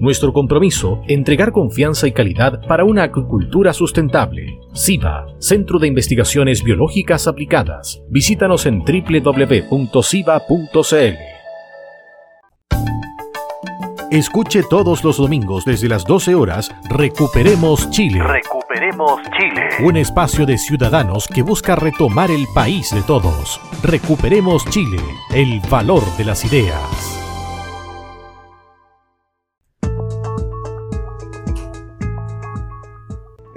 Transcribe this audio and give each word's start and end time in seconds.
nuestro 0.00 0.32
compromiso, 0.32 1.02
entregar 1.06 1.52
confianza 1.52 2.08
y 2.08 2.12
calidad 2.12 2.66
para 2.66 2.84
una 2.84 3.04
acuicultura 3.04 3.72
sustentable. 3.72 4.58
SIBA, 4.72 5.26
Centro 5.38 5.78
de 5.78 5.86
Investigaciones 5.86 6.64
Biológicas 6.64 7.28
Aplicadas. 7.28 8.02
Visítanos 8.08 8.66
en 8.66 8.80
www.siba.cl. 8.80 9.70
Escuche 14.10 14.64
todos 14.68 15.04
los 15.04 15.18
domingos 15.18 15.64
desde 15.64 15.88
las 15.88 16.04
12 16.04 16.34
horas 16.34 16.74
Recuperemos 16.88 17.88
Chile. 17.90 18.20
Recuperemos 18.24 19.20
Chile. 19.38 19.68
Un 19.84 19.96
espacio 19.96 20.46
de 20.46 20.58
ciudadanos 20.58 21.28
que 21.28 21.42
busca 21.42 21.76
retomar 21.76 22.32
el 22.32 22.46
país 22.52 22.90
de 22.92 23.02
todos. 23.02 23.60
Recuperemos 23.84 24.64
Chile, 24.66 24.98
el 25.32 25.60
valor 25.70 26.02
de 26.16 26.24
las 26.24 26.44
ideas. 26.44 27.19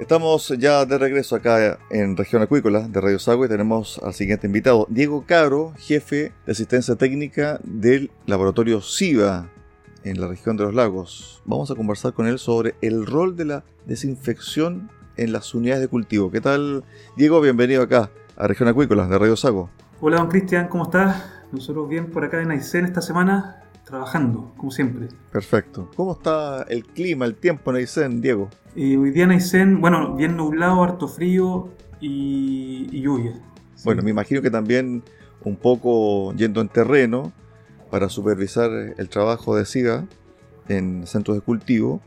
Estamos 0.04 0.48
ya 0.58 0.84
de 0.84 0.98
regreso 0.98 1.34
acá 1.34 1.78
en 1.88 2.14
Región 2.14 2.42
Acuícola 2.42 2.80
de 2.80 3.00
Radio 3.00 3.18
Sagua 3.18 3.46
y 3.46 3.48
tenemos 3.48 3.98
al 4.02 4.12
siguiente 4.12 4.46
invitado, 4.46 4.86
Diego 4.90 5.24
Caro, 5.26 5.72
jefe 5.78 6.34
de 6.44 6.52
asistencia 6.52 6.94
técnica 6.96 7.58
del 7.64 8.10
laboratorio 8.26 8.82
SIVA 8.82 9.48
en 10.02 10.20
la 10.20 10.28
región 10.28 10.58
de 10.58 10.64
los 10.64 10.74
lagos. 10.74 11.42
Vamos 11.46 11.70
a 11.70 11.74
conversar 11.74 12.12
con 12.12 12.26
él 12.26 12.38
sobre 12.38 12.74
el 12.82 13.06
rol 13.06 13.34
de 13.34 13.46
la 13.46 13.64
desinfección 13.86 14.90
en 15.16 15.32
las 15.32 15.54
unidades 15.54 15.80
de 15.80 15.88
cultivo. 15.88 16.30
¿Qué 16.30 16.42
tal, 16.42 16.84
Diego? 17.16 17.40
Bienvenido 17.40 17.82
acá 17.82 18.10
a 18.36 18.46
Región 18.46 18.68
Acuícola 18.68 19.06
de 19.06 19.18
Radio 19.18 19.36
Sago. 19.36 19.70
Hola, 20.02 20.18
don 20.18 20.28
Cristian, 20.28 20.68
¿cómo 20.68 20.84
estás? 20.84 21.24
Nosotros 21.50 21.88
bien 21.88 22.10
por 22.10 22.24
acá 22.24 22.42
en 22.42 22.50
Aysén 22.50 22.84
esta 22.84 23.00
semana, 23.00 23.63
trabajando, 23.94 24.52
como 24.56 24.72
siempre. 24.72 25.08
Perfecto. 25.30 25.88
¿Cómo 25.94 26.14
está 26.14 26.64
el 26.64 26.84
clima, 26.84 27.26
el 27.26 27.36
tiempo 27.36 27.70
en 27.70 27.76
Aysén, 27.76 28.20
Diego? 28.20 28.50
Eh, 28.74 28.96
hoy 28.96 29.12
día 29.12 29.22
en 29.22 29.30
Aysén, 29.30 29.80
bueno, 29.80 30.16
bien 30.16 30.36
nublado, 30.36 30.82
harto 30.82 31.06
frío 31.06 31.68
y, 32.00 33.00
lluvia. 33.00 33.40
Bueno, 33.84 34.02
me 34.02 34.10
imagino 34.10 34.42
que 34.42 34.50
también 34.50 35.04
un 35.44 35.54
poco 35.54 36.34
yendo 36.34 36.60
en 36.60 36.68
terreno 36.68 37.32
para 37.88 38.08
supervisar 38.08 38.70
el 38.96 39.08
trabajo 39.08 39.54
de 39.54 39.64
SIGA 39.64 40.08
en 40.68 41.06
centros 41.06 41.36
de 41.36 41.40
cultivo 41.42 42.00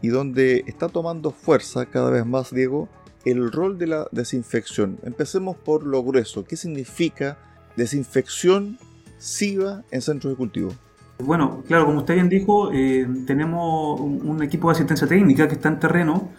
y 0.00 0.08
donde 0.08 0.64
está 0.66 0.88
tomando 0.88 1.30
fuerza 1.30 1.84
cada 1.84 2.08
vez 2.08 2.24
más, 2.24 2.54
Diego, 2.54 2.88
el 3.26 3.52
rol 3.52 3.76
de 3.76 3.88
la 3.88 4.08
desinfección. 4.12 4.98
Empecemos 5.02 5.56
por 5.58 5.84
lo 5.84 6.02
grueso. 6.02 6.44
¿Qué 6.46 6.56
significa 6.56 7.36
desinfección 7.76 8.78
SIGA 9.18 9.84
en 9.90 10.00
centros 10.00 10.32
de 10.32 10.36
cultivo? 10.38 10.72
Bueno, 11.18 11.62
claro, 11.66 11.86
como 11.86 12.00
usted 12.00 12.14
bien 12.14 12.28
dijo, 12.28 12.72
eh, 12.72 13.06
tenemos 13.26 14.00
un, 14.00 14.42
equipo 14.42 14.68
de 14.68 14.72
asistencia 14.72 15.06
técnica 15.06 15.46
que 15.46 15.54
está 15.54 15.68
en 15.68 15.78
terreno 15.78 16.30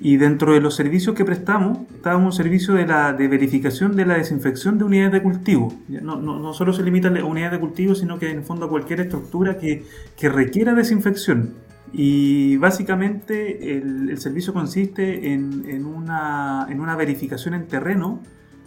y 0.00 0.16
dentro 0.16 0.52
de 0.54 0.60
los 0.60 0.74
servicios 0.74 1.14
que 1.16 1.24
prestamos, 1.24 1.78
está 1.94 2.16
un 2.16 2.32
servicio 2.32 2.74
de, 2.74 2.86
la, 2.86 3.12
de 3.12 3.28
verificación 3.28 3.96
de 3.96 4.06
la 4.06 4.14
desinfección 4.14 4.78
de 4.78 4.84
unidades 4.84 5.12
de 5.12 5.22
cultivo. 5.22 5.72
No, 5.88 6.16
no, 6.16 6.54
solo 6.54 6.72
se 6.72 6.82
limita 6.82 7.08
a 7.08 7.24
unidades 7.24 7.52
de 7.52 7.60
cultivo, 7.60 7.94
sino 7.94 8.18
que 8.18 8.30
en 8.30 8.38
el 8.38 8.44
fondo 8.44 8.66
a 8.66 8.68
cualquier 8.68 9.00
estructura 9.00 9.58
que, 9.58 9.84
que 10.16 10.28
requiera 10.28 10.74
desinfección. 10.74 11.54
Y 11.92 12.56
básicamente 12.56 13.76
el, 13.76 14.10
el 14.10 14.18
servicio 14.18 14.52
consiste 14.52 15.32
en, 15.32 15.64
en, 15.68 15.86
una, 15.86 16.66
en 16.68 16.80
una 16.80 16.96
verificación 16.96 17.54
en 17.54 17.66
terreno 17.66 18.20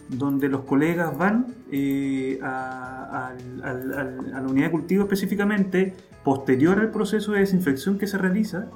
donde 0.09 0.49
los 0.49 0.61
colegas 0.61 1.17
van 1.17 1.47
eh, 1.71 2.39
a, 2.41 3.33
la 3.61 4.41
unidad 4.47 4.67
de 4.67 4.71
cultivo 4.71 5.03
específicamente, 5.03 5.93
posterior 6.23 6.79
al 6.79 6.91
proceso 6.91 7.33
de 7.33 7.39
desinfección 7.39 7.97
que 7.97 8.07
se 8.07 8.17
realiza, 8.17 8.67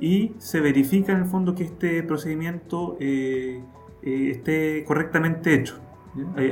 y 0.00 0.32
se 0.38 0.60
verifica 0.60 1.12
en 1.12 1.20
el 1.20 1.26
fondo 1.26 1.54
que 1.54 1.64
este 1.64 2.02
procedimiento 2.02 2.96
eh, 3.00 3.62
eh, 4.02 4.30
esté 4.32 4.84
correctamente 4.84 5.54
hecho. 5.54 5.80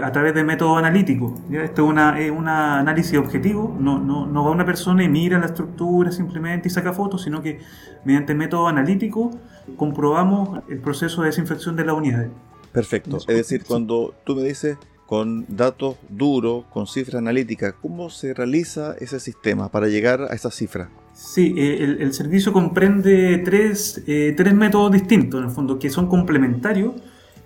a 0.02 0.10
través 0.10 0.34
de 0.34 0.42
método 0.42 0.76
analítico. 0.76 1.34
Esto 1.50 1.92
es 2.16 2.30
un 2.30 2.48
análisis 2.48 3.16
objetivo, 3.18 3.76
no, 3.78 3.98
no, 3.98 4.26
no, 4.26 4.44
va 4.44 4.50
una 4.50 4.64
persona 4.64 5.04
y 5.04 5.08
mira 5.08 5.38
la 5.38 5.46
estructura 5.46 6.10
simplemente 6.10 6.68
y 6.68 6.70
saca 6.70 6.92
fotos, 6.92 7.22
sino 7.22 7.42
que 7.42 7.60
mediante 8.04 8.34
método 8.34 8.66
analítico 8.66 9.30
comprobamos 9.76 10.62
el 10.68 10.80
proceso 10.80 11.22
de 11.22 11.28
desinfección 11.28 11.76
de 11.76 11.84
las 11.84 11.96
unidades. 11.96 12.30
Perfecto. 12.72 13.18
Es 13.18 13.26
decir, 13.26 13.64
cuando 13.66 14.14
tú 14.24 14.34
me 14.34 14.42
dices 14.42 14.78
con 15.06 15.44
datos 15.48 15.96
duros, 16.08 16.64
con 16.72 16.86
cifras 16.86 17.16
analíticas, 17.16 17.74
¿cómo 17.82 18.08
se 18.08 18.32
realiza 18.32 18.94
ese 18.98 19.20
sistema 19.20 19.70
para 19.70 19.88
llegar 19.88 20.22
a 20.22 20.34
esa 20.34 20.50
cifra? 20.50 20.88
Sí, 21.12 21.54
eh, 21.58 21.98
el, 22.00 22.14
servicio 22.14 22.52
comprende 22.54 23.36
tres, 23.44 24.02
eh, 24.06 24.32
tres, 24.34 24.54
métodos 24.54 24.90
distintos, 24.90 25.40
en 25.40 25.48
el 25.48 25.52
fondo, 25.52 25.78
que 25.78 25.90
son 25.90 26.06
complementarios 26.06 26.94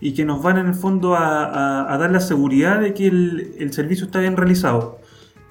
y 0.01 0.15
que 0.15 0.25
nos 0.25 0.41
van 0.43 0.59
en 0.59 0.67
el 0.69 0.75
fondo 0.75 1.17
a, 1.17 1.97
dar 1.99 2.11
la 2.13 2.21
seguridad 2.21 2.81
de 2.81 2.95
que 2.95 3.09
el, 3.09 3.73
servicio 3.73 4.07
está 4.07 4.21
bien 4.21 4.37
realizado. 4.37 5.01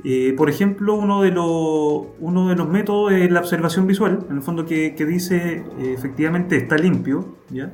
Eh, 0.05 0.33
por 0.37 0.49
ejemplo, 0.49 0.93
uno 0.93 1.21
de, 1.21 1.31
los, 1.31 2.03
uno 2.19 2.47
de 2.47 2.55
los 2.55 2.69
métodos 2.69 3.11
es 3.11 3.29
la 3.29 3.41
observación 3.41 3.87
visual, 3.87 4.25
en 4.29 4.37
el 4.37 4.41
fondo 4.41 4.65
que, 4.65 4.95
que 4.95 5.05
dice 5.05 5.65
efectivamente 5.79 6.55
está 6.55 6.77
limpio, 6.77 7.35
¿ya? 7.49 7.73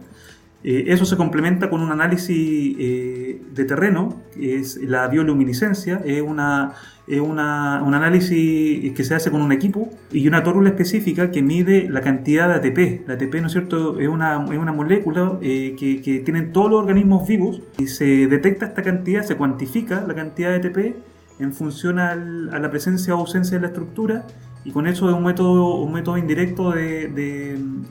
Eh, 0.63 0.85
eso 0.87 1.05
se 1.05 1.17
complementa 1.17 1.69
con 1.69 1.81
un 1.81 1.91
análisis 1.91 2.75
eh, 2.79 3.41
de 3.51 3.65
terreno, 3.65 4.21
que 4.33 4.57
es 4.57 4.77
la 4.77 5.07
bioluminiscencia, 5.07 6.01
es, 6.05 6.21
una, 6.21 6.75
un 7.07 7.39
análisis 7.39 8.93
que 8.93 9.03
se 9.03 9.15
hace 9.15 9.31
con 9.31 9.41
un 9.41 9.51
equipo 9.51 9.89
y 10.11 10.27
una 10.27 10.43
tórula 10.43 10.69
específica 10.69 11.31
que 11.31 11.41
mide 11.41 11.89
la 11.89 12.01
cantidad 12.01 12.47
de 12.47 12.69
ATP. 12.69 13.07
La 13.07 13.15
ATP, 13.15 13.35
¿no 13.41 13.47
es 13.47 13.53
cierto?, 13.53 13.99
es 13.99 14.07
una, 14.07 14.37
una 14.37 14.71
molécula 14.71 15.39
eh, 15.41 15.75
que, 15.77 16.21
tienen 16.23 16.53
todos 16.53 16.69
los 16.69 16.79
organismos 16.81 17.27
vivos 17.27 17.61
y 17.79 17.87
se 17.87 18.27
detecta 18.27 18.67
esta 18.67 18.83
cantidad, 18.83 19.23
se 19.23 19.35
cuantifica 19.35 20.05
la 20.07 20.13
cantidad 20.13 20.49
de 20.51 20.67
ATP 20.67 20.95
en 21.39 21.53
función 21.53 21.97
a 21.97 22.15
la 22.15 22.69
presencia 22.69 23.15
o 23.15 23.19
ausencia 23.19 23.57
de 23.57 23.61
la 23.61 23.67
estructura 23.67 24.27
y 24.63 24.71
con 24.71 24.87
eso 24.87 25.09
es 25.09 25.15
un 25.15 25.23
método, 25.23 25.75
un 25.75 25.93
método 25.93 26.17
indirecto 26.17 26.71
de, 26.71 27.07
del 27.07 27.85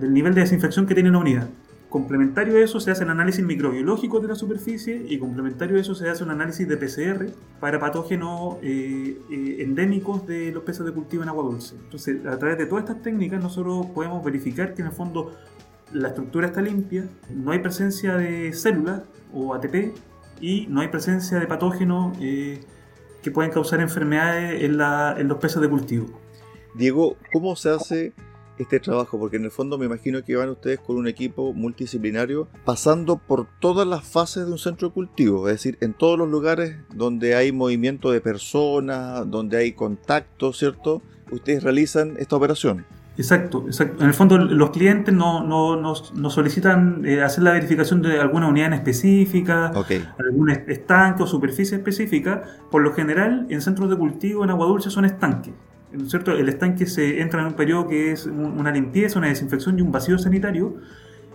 del 0.00 0.12
nivel 0.12 0.34
de 0.34 0.42
desinfección 0.42 0.86
que 0.86 0.94
tiene 0.94 1.08
una 1.08 1.18
unidad. 1.18 1.48
Complementario 1.88 2.56
a 2.56 2.60
eso 2.60 2.78
se 2.78 2.92
hace 2.92 3.02
el 3.02 3.10
análisis 3.10 3.44
microbiológico 3.44 4.20
de 4.20 4.28
la 4.28 4.36
superficie 4.36 5.04
y 5.08 5.18
complementario 5.18 5.76
a 5.76 5.80
eso 5.80 5.96
se 5.96 6.08
hace 6.08 6.22
un 6.22 6.30
análisis 6.30 6.68
de 6.68 6.76
PCR 6.76 7.26
para 7.58 7.80
patógenos 7.80 8.58
eh, 8.62 9.18
eh, 9.28 9.56
endémicos 9.60 10.24
de 10.24 10.52
los 10.52 10.62
peces 10.62 10.86
de 10.86 10.92
cultivo 10.92 11.24
en 11.24 11.30
agua 11.30 11.42
dulce. 11.42 11.74
Entonces, 11.82 12.24
a 12.26 12.38
través 12.38 12.58
de 12.58 12.66
todas 12.66 12.84
estas 12.84 13.02
técnicas 13.02 13.42
nosotros 13.42 13.86
podemos 13.86 14.24
verificar 14.24 14.74
que 14.74 14.82
en 14.82 14.88
el 14.88 14.94
fondo 14.94 15.32
la 15.92 16.08
estructura 16.08 16.46
está 16.46 16.62
limpia, 16.62 17.08
no 17.34 17.50
hay 17.50 17.58
presencia 17.58 18.16
de 18.16 18.52
células 18.52 19.02
o 19.32 19.52
ATP 19.52 19.92
y 20.40 20.68
no 20.68 20.82
hay 20.82 20.88
presencia 20.88 21.40
de 21.40 21.46
patógenos 21.48 22.16
eh, 22.20 22.60
que 23.22 23.30
pueden 23.30 23.50
causar 23.52 23.80
enfermedades 23.80 24.62
en, 24.62 24.80
en 24.80 25.28
los 25.28 25.38
peces 25.38 25.60
de 25.60 25.68
cultivo. 25.68 26.06
Diego, 26.74 27.16
¿cómo 27.32 27.56
se 27.56 27.70
hace 27.70 28.12
este 28.58 28.78
trabajo? 28.80 29.18
Porque 29.18 29.36
en 29.36 29.44
el 29.44 29.50
fondo 29.50 29.78
me 29.78 29.86
imagino 29.86 30.22
que 30.24 30.36
van 30.36 30.50
ustedes 30.50 30.78
con 30.78 30.96
un 30.96 31.08
equipo 31.08 31.52
multidisciplinario 31.52 32.48
pasando 32.64 33.16
por 33.16 33.46
todas 33.60 33.86
las 33.86 34.04
fases 34.04 34.46
de 34.46 34.52
un 34.52 34.58
centro 34.58 34.88
de 34.88 34.94
cultivo, 34.94 35.48
es 35.48 35.54
decir, 35.54 35.78
en 35.80 35.94
todos 35.94 36.18
los 36.18 36.28
lugares 36.28 36.76
donde 36.94 37.34
hay 37.34 37.52
movimiento 37.52 38.10
de 38.10 38.20
personas, 38.20 39.28
donde 39.30 39.56
hay 39.56 39.72
contacto, 39.72 40.52
¿cierto? 40.52 41.02
Ustedes 41.30 41.62
realizan 41.62 42.16
esta 42.18 42.36
operación. 42.36 42.86
Exacto, 43.20 43.64
exacto. 43.66 44.02
En 44.02 44.08
el 44.08 44.14
fondo 44.14 44.38
los 44.38 44.70
clientes 44.70 45.14
no, 45.14 45.46
no, 45.46 45.76
no, 45.76 46.30
solicitan 46.30 47.04
eh, 47.04 47.22
hacer 47.22 47.44
la 47.44 47.52
verificación 47.52 48.00
de 48.00 48.18
alguna 48.18 48.48
unidad 48.48 48.68
en 48.68 48.72
específica, 48.72 49.70
algún 50.18 50.48
estanque 50.48 51.22
o 51.22 51.26
superficie 51.26 51.76
específica. 51.76 52.42
Por 52.70 52.80
lo 52.80 52.94
general, 52.94 53.46
en 53.50 53.60
centros 53.60 53.90
de 53.90 53.96
cultivo, 53.96 54.42
en 54.42 54.48
agua 54.48 54.66
dulce, 54.66 54.88
son 54.88 55.04
estanques. 55.04 55.52
cierto? 56.06 56.32
El 56.32 56.48
estanque 56.48 56.86
se 56.86 57.20
entra 57.20 57.42
en 57.42 57.48
un 57.48 57.52
periodo 57.52 57.88
que 57.88 58.12
es 58.12 58.24
una 58.24 58.72
limpieza, 58.72 59.18
una 59.18 59.28
desinfección 59.28 59.78
y 59.78 59.82
un 59.82 59.92
vacío 59.92 60.16
sanitario. 60.16 60.76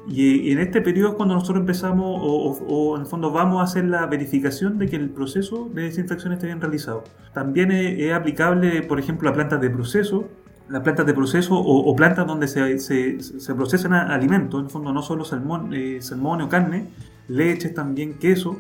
Y, 0.07 0.51
en 0.51 0.57
este 0.57 0.81
periodo 0.81 1.09
es 1.09 1.15
cuando 1.15 1.35
nosotros 1.35 1.59
empezamos 1.59 2.19
o, 2.23 2.95
en 2.95 3.01
el 3.01 3.07
fondo 3.07 3.29
vamos 3.29 3.61
a 3.61 3.65
hacer 3.65 3.85
la 3.85 4.07
verificación 4.07 4.79
de 4.79 4.87
que 4.87 4.95
el 4.95 5.11
proceso 5.11 5.69
de 5.71 5.83
desinfección 5.83 6.33
esté 6.33 6.47
bien 6.47 6.61
realizado. 6.61 7.03
También 7.31 7.71
es, 7.71 7.99
es 7.99 8.11
aplicable, 8.11 8.81
por 8.81 8.99
ejemplo, 8.99 9.29
a 9.29 9.33
plantas 9.33 9.61
de 9.61 9.69
proceso, 9.69 10.27
las 10.69 10.81
plantas 10.81 11.05
de 11.05 11.13
proceso 11.13 11.55
o, 11.55 11.95
plantas 11.95 12.25
donde 12.25 12.47
se, 12.47 12.79
se, 12.79 13.21
se, 13.21 13.55
procesan 13.55 13.93
alimentos, 13.93 14.59
en 14.59 14.65
el 14.65 14.71
fondo 14.71 14.91
no 14.91 15.01
solo 15.01 15.23
salmón, 15.23 15.73
eh, 15.73 16.01
salmón 16.01 16.41
o 16.41 16.49
carne, 16.49 16.87
leches 17.27 17.73
también, 17.73 18.15
queso. 18.15 18.59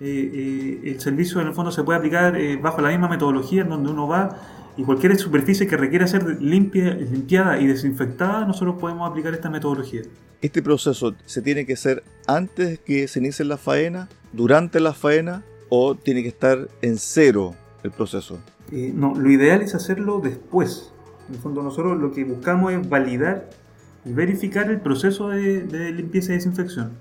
Eh, 0.00 0.80
eh, 0.84 0.90
el 0.90 1.00
servicio 1.00 1.40
en 1.40 1.48
el 1.48 1.52
fondo 1.52 1.70
se 1.70 1.84
puede 1.84 1.98
aplicar 1.98 2.36
bajo 2.60 2.80
la 2.80 2.88
misma 2.88 3.08
metodología 3.08 3.62
en 3.62 3.68
donde 3.68 3.90
uno 3.90 4.08
va 4.08 4.36
y 4.76 4.82
cualquier 4.84 5.16
superficie 5.18 5.66
que 5.66 5.76
requiera 5.76 6.06
ser 6.06 6.40
limpia, 6.40 6.94
limpiada 6.94 7.60
y 7.60 7.66
desinfectada, 7.66 8.46
nosotros 8.46 8.76
podemos 8.80 9.08
aplicar 9.08 9.34
esta 9.34 9.50
metodología. 9.50 10.02
¿Este 10.40 10.62
proceso 10.62 11.14
se 11.26 11.42
tiene 11.42 11.66
que 11.66 11.74
hacer 11.74 12.02
antes 12.26 12.80
que 12.80 13.06
se 13.06 13.20
inicie 13.20 13.44
la 13.44 13.58
faena, 13.58 14.08
durante 14.32 14.80
la 14.80 14.94
faena 14.94 15.44
o 15.68 15.94
tiene 15.94 16.22
que 16.22 16.28
estar 16.28 16.68
en 16.80 16.96
cero 16.98 17.54
el 17.82 17.90
proceso? 17.90 18.38
no, 18.70 19.14
lo 19.14 19.30
ideal 19.30 19.60
es 19.60 19.74
hacerlo 19.74 20.20
después 20.24 20.91
en 21.32 21.36
el 21.36 21.42
fondo 21.42 21.62
nosotros 21.62 21.98
lo 21.98 22.12
que 22.12 22.24
buscamos 22.24 22.72
es 22.72 22.86
validar 22.88 23.48
y 24.04 24.12
verificar 24.12 24.70
el 24.70 24.80
proceso 24.80 25.30
de, 25.30 25.92
limpieza 25.92 26.32
y 26.32 26.36
desinfección. 26.36 26.98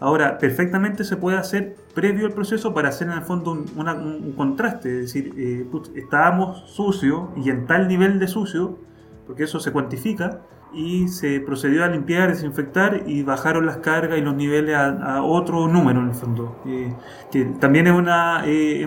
Ahora, 0.00 0.38
perfectamente 0.38 1.04
se 1.04 1.16
puede 1.16 1.36
hacer 1.36 1.76
previo 1.94 2.26
al 2.26 2.32
proceso 2.32 2.72
para 2.72 2.88
hacer 2.88 3.08
en 3.08 3.14
el 3.14 3.22
fondo 3.22 3.52
un, 3.52 4.32
contraste, 4.36 4.88
es 4.88 5.12
decir, 5.12 5.34
eh, 5.36 5.66
estábamos 5.96 6.70
sucios 6.70 7.28
y 7.36 7.50
en 7.50 7.66
tal 7.66 7.88
nivel 7.88 8.18
de 8.18 8.26
sucio, 8.26 8.78
porque 9.26 9.44
eso 9.44 9.60
se 9.60 9.70
cuantifica, 9.70 10.40
y 10.72 11.08
se 11.08 11.40
procedió 11.40 11.84
a 11.84 11.88
limpiar, 11.88 12.30
desinfectar 12.30 13.04
y 13.06 13.22
bajaron 13.22 13.66
las 13.66 13.76
cargas 13.76 14.18
y 14.18 14.22
los 14.22 14.34
niveles 14.34 14.74
a, 14.76 15.22
otro 15.22 15.68
número 15.68 16.00
en 16.00 16.08
el 16.08 16.14
fondo. 16.14 16.60
Eh, 16.66 16.92
que 17.30 17.44
también 17.44 17.86
es 17.86 17.92
una, 17.92 18.42
eh, 18.46 18.86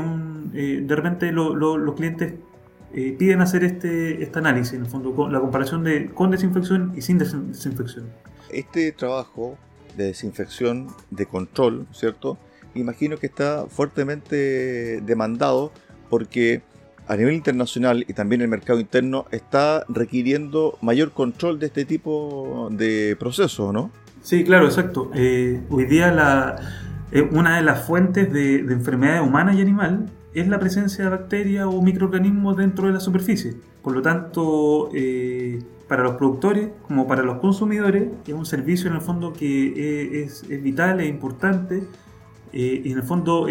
de 0.52 0.96
repente 0.96 1.32
los 1.32 1.94
clientes 1.96 2.34
eh, 2.94 3.16
piden 3.18 3.42
hacer 3.42 3.64
este, 3.64 4.24
este 4.24 4.40
análisis, 4.40 4.74
en 4.74 4.82
el 4.82 4.88
fondo, 4.88 5.14
con 5.14 5.32
la 5.32 5.40
comparación 5.40 5.84
de 5.84 6.10
con 6.10 6.32
desinfección 6.32 6.94
y 6.96 7.02
sin 7.02 7.18
desinfección. 7.18 8.06
Este 8.50 8.92
trabajo 8.92 9.58
de 9.98 10.06
desinfección, 10.06 10.88
de 11.12 11.26
control, 11.26 11.88
¿cierto? 11.92 12.38
Imagino 12.76 13.18
que 13.18 13.28
está 13.28 13.66
fuertemente 13.68 15.02
demandado 15.02 15.72
porque 16.10 16.62
a 17.08 17.16
nivel 17.16 17.34
internacional 17.34 18.06
y 18.08 18.14
también 18.14 18.42
el 18.42 18.48
mercado 18.48 18.80
interno 18.80 19.26
está 19.32 19.86
requiriendo 19.90 20.78
mayor 20.82 21.12
control 21.12 21.60
de 21.60 21.68
este 21.68 21.86
tipo 21.86 22.70
de 22.72 23.16
procesos, 23.20 23.74
¿no? 23.74 23.92
Sí, 24.22 24.44
claro, 24.44 24.66
exacto. 24.66 25.10
Eh, 25.16 25.62
hoy 25.70 25.86
día 25.86 26.12
la, 26.12 26.56
eh, 27.12 27.22
una 27.32 27.58
de 27.58 27.64
las 27.64 27.86
fuentes 27.86 28.32
de, 28.32 28.64
de 28.64 28.74
enfermedades 28.74 29.22
humanas 29.22 29.56
y 29.56 29.62
animal 29.62 30.10
es 30.40 30.48
la 30.48 30.60
presencia 30.60 31.04
de 31.04 31.10
bacterias 31.10 31.66
o 31.66 31.82
microorganismos 31.82 32.58
dentro 32.58 32.88
de 32.88 32.94
la 32.94 33.00
superficie. 33.00 33.56
Por 33.82 33.94
lo 33.94 34.02
tanto, 34.02 34.90
eh, 34.94 35.64
para 35.88 36.04
los 36.04 36.16
productores 36.16 36.70
como 36.88 37.08
para 37.08 37.24
los 37.24 37.40
consumidores, 37.40 38.10
es 38.26 38.34
un 38.34 38.46
servicio 38.46 38.90
en 38.90 38.96
el 38.96 39.02
fondo 39.02 39.34
que 39.34 39.68
eh, 39.68 40.24
es, 40.24 40.48
vital, 40.48 41.00
es 41.00 41.10
importante. 41.10 41.84
Eh, 42.54 42.82
y 42.86 42.92
en 42.92 43.00
el 43.00 43.04
fondo 43.04 43.46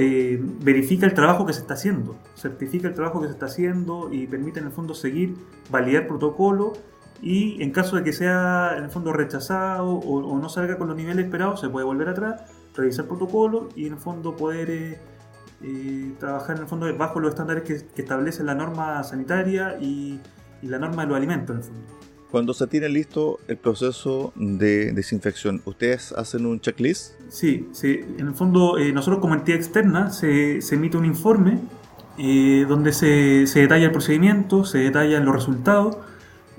verifica 0.63 1.05
el 1.07 1.13
trabajo 1.13 1.45
que 1.45 1.53
se 1.53 1.61
está 1.61 1.75
haciendo, 1.75 2.17
certifica 2.35 2.89
el 2.89 2.95
trabajo 2.95 3.21
que 3.21 3.27
se 3.27 3.35
está 3.35 3.45
haciendo 3.45 4.09
y 4.11 4.27
permite 4.27 4.59
en 4.59 4.67
el 4.67 4.73
fondo 4.73 4.95
seguir, 4.95 5.35
validar 5.71 6.07
protocolo 6.07 6.73
y 7.21 7.63
en 7.63 7.73
caso 7.73 7.97
de 7.97 8.05
que 8.05 8.15
sea 8.15 8.75
en 8.79 8.85
el 8.85 8.91
fondo 8.91 9.13
rechazado 9.13 9.87
o, 9.87 10.25
o 10.25 10.39
no 10.39 10.49
salga 10.49 10.79
con 10.79 10.89
los 10.89 10.97
niveles 10.97 11.27
esperados, 11.27 11.61
se 11.61 11.69
puede 11.69 11.85
volver 11.85 12.09
atrás, 12.09 12.41
revisar 12.75 13.05
protocolo 13.05 13.69
y 13.77 13.87
en 13.87 13.95
el 13.95 13.99
fondo 13.99 14.35
poder 14.35 14.99
y 15.67 16.11
trabajar 16.19 16.57
en 16.57 16.63
el 16.63 16.69
fondo 16.69 16.97
bajo 16.97 17.19
los 17.19 17.31
estándares 17.31 17.65
que, 17.65 18.01
establece 18.01 18.45
la 18.45 18.55
norma 18.55 19.03
sanitaria 19.03 19.77
y, 19.81 20.21
la 20.63 20.79
norma 20.79 21.03
de 21.03 21.09
los 21.09 21.17
alimentos 21.17 21.51
en 21.51 21.57
el 21.59 21.63
fondo. 21.65 21.83
Cuando 22.31 22.55
se 22.55 22.67
tiene 22.67 22.89
listo 22.89 23.39
el 23.47 23.57
proceso 23.57 24.33
de 24.35 24.93
desinfección, 24.93 25.63
¿ustedes 25.65 26.13
hacen 26.13 26.45
un 26.45 26.61
checklist? 26.61 27.13
Sí, 27.29 27.69
sí. 27.73 28.01
en 28.19 28.27
el 28.27 28.35
fondo 28.35 28.79
eh, 28.79 28.93
nosotros 28.93 29.21
como 29.21 29.35
entidad 29.35 29.59
externa 29.59 30.11
se, 30.11 30.61
se 30.61 30.75
emite 30.75 30.97
un 30.97 31.05
informe 31.05 31.61
eh, 32.19 32.67
donde 32.69 32.93
se, 32.93 33.47
se, 33.47 33.61
detalla 33.61 33.87
el 33.87 33.93
procedimiento, 33.93 34.65
se 34.65 34.79
detallan 34.79 35.25
los 35.25 35.37
resultados 35.37 35.99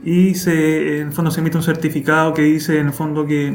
y 0.04 0.36
se, 0.36 1.01
en 1.01 1.07
el 1.07 1.13
fondo 1.13 1.31
se 1.31 1.42
emite 1.42 1.57
un 1.57 1.63
certificado 1.63 2.33
que 2.33 2.44
dice 2.44 2.80
en 2.80 2.88
el 2.88 2.94
fondo 2.94 3.25
que 3.25 3.54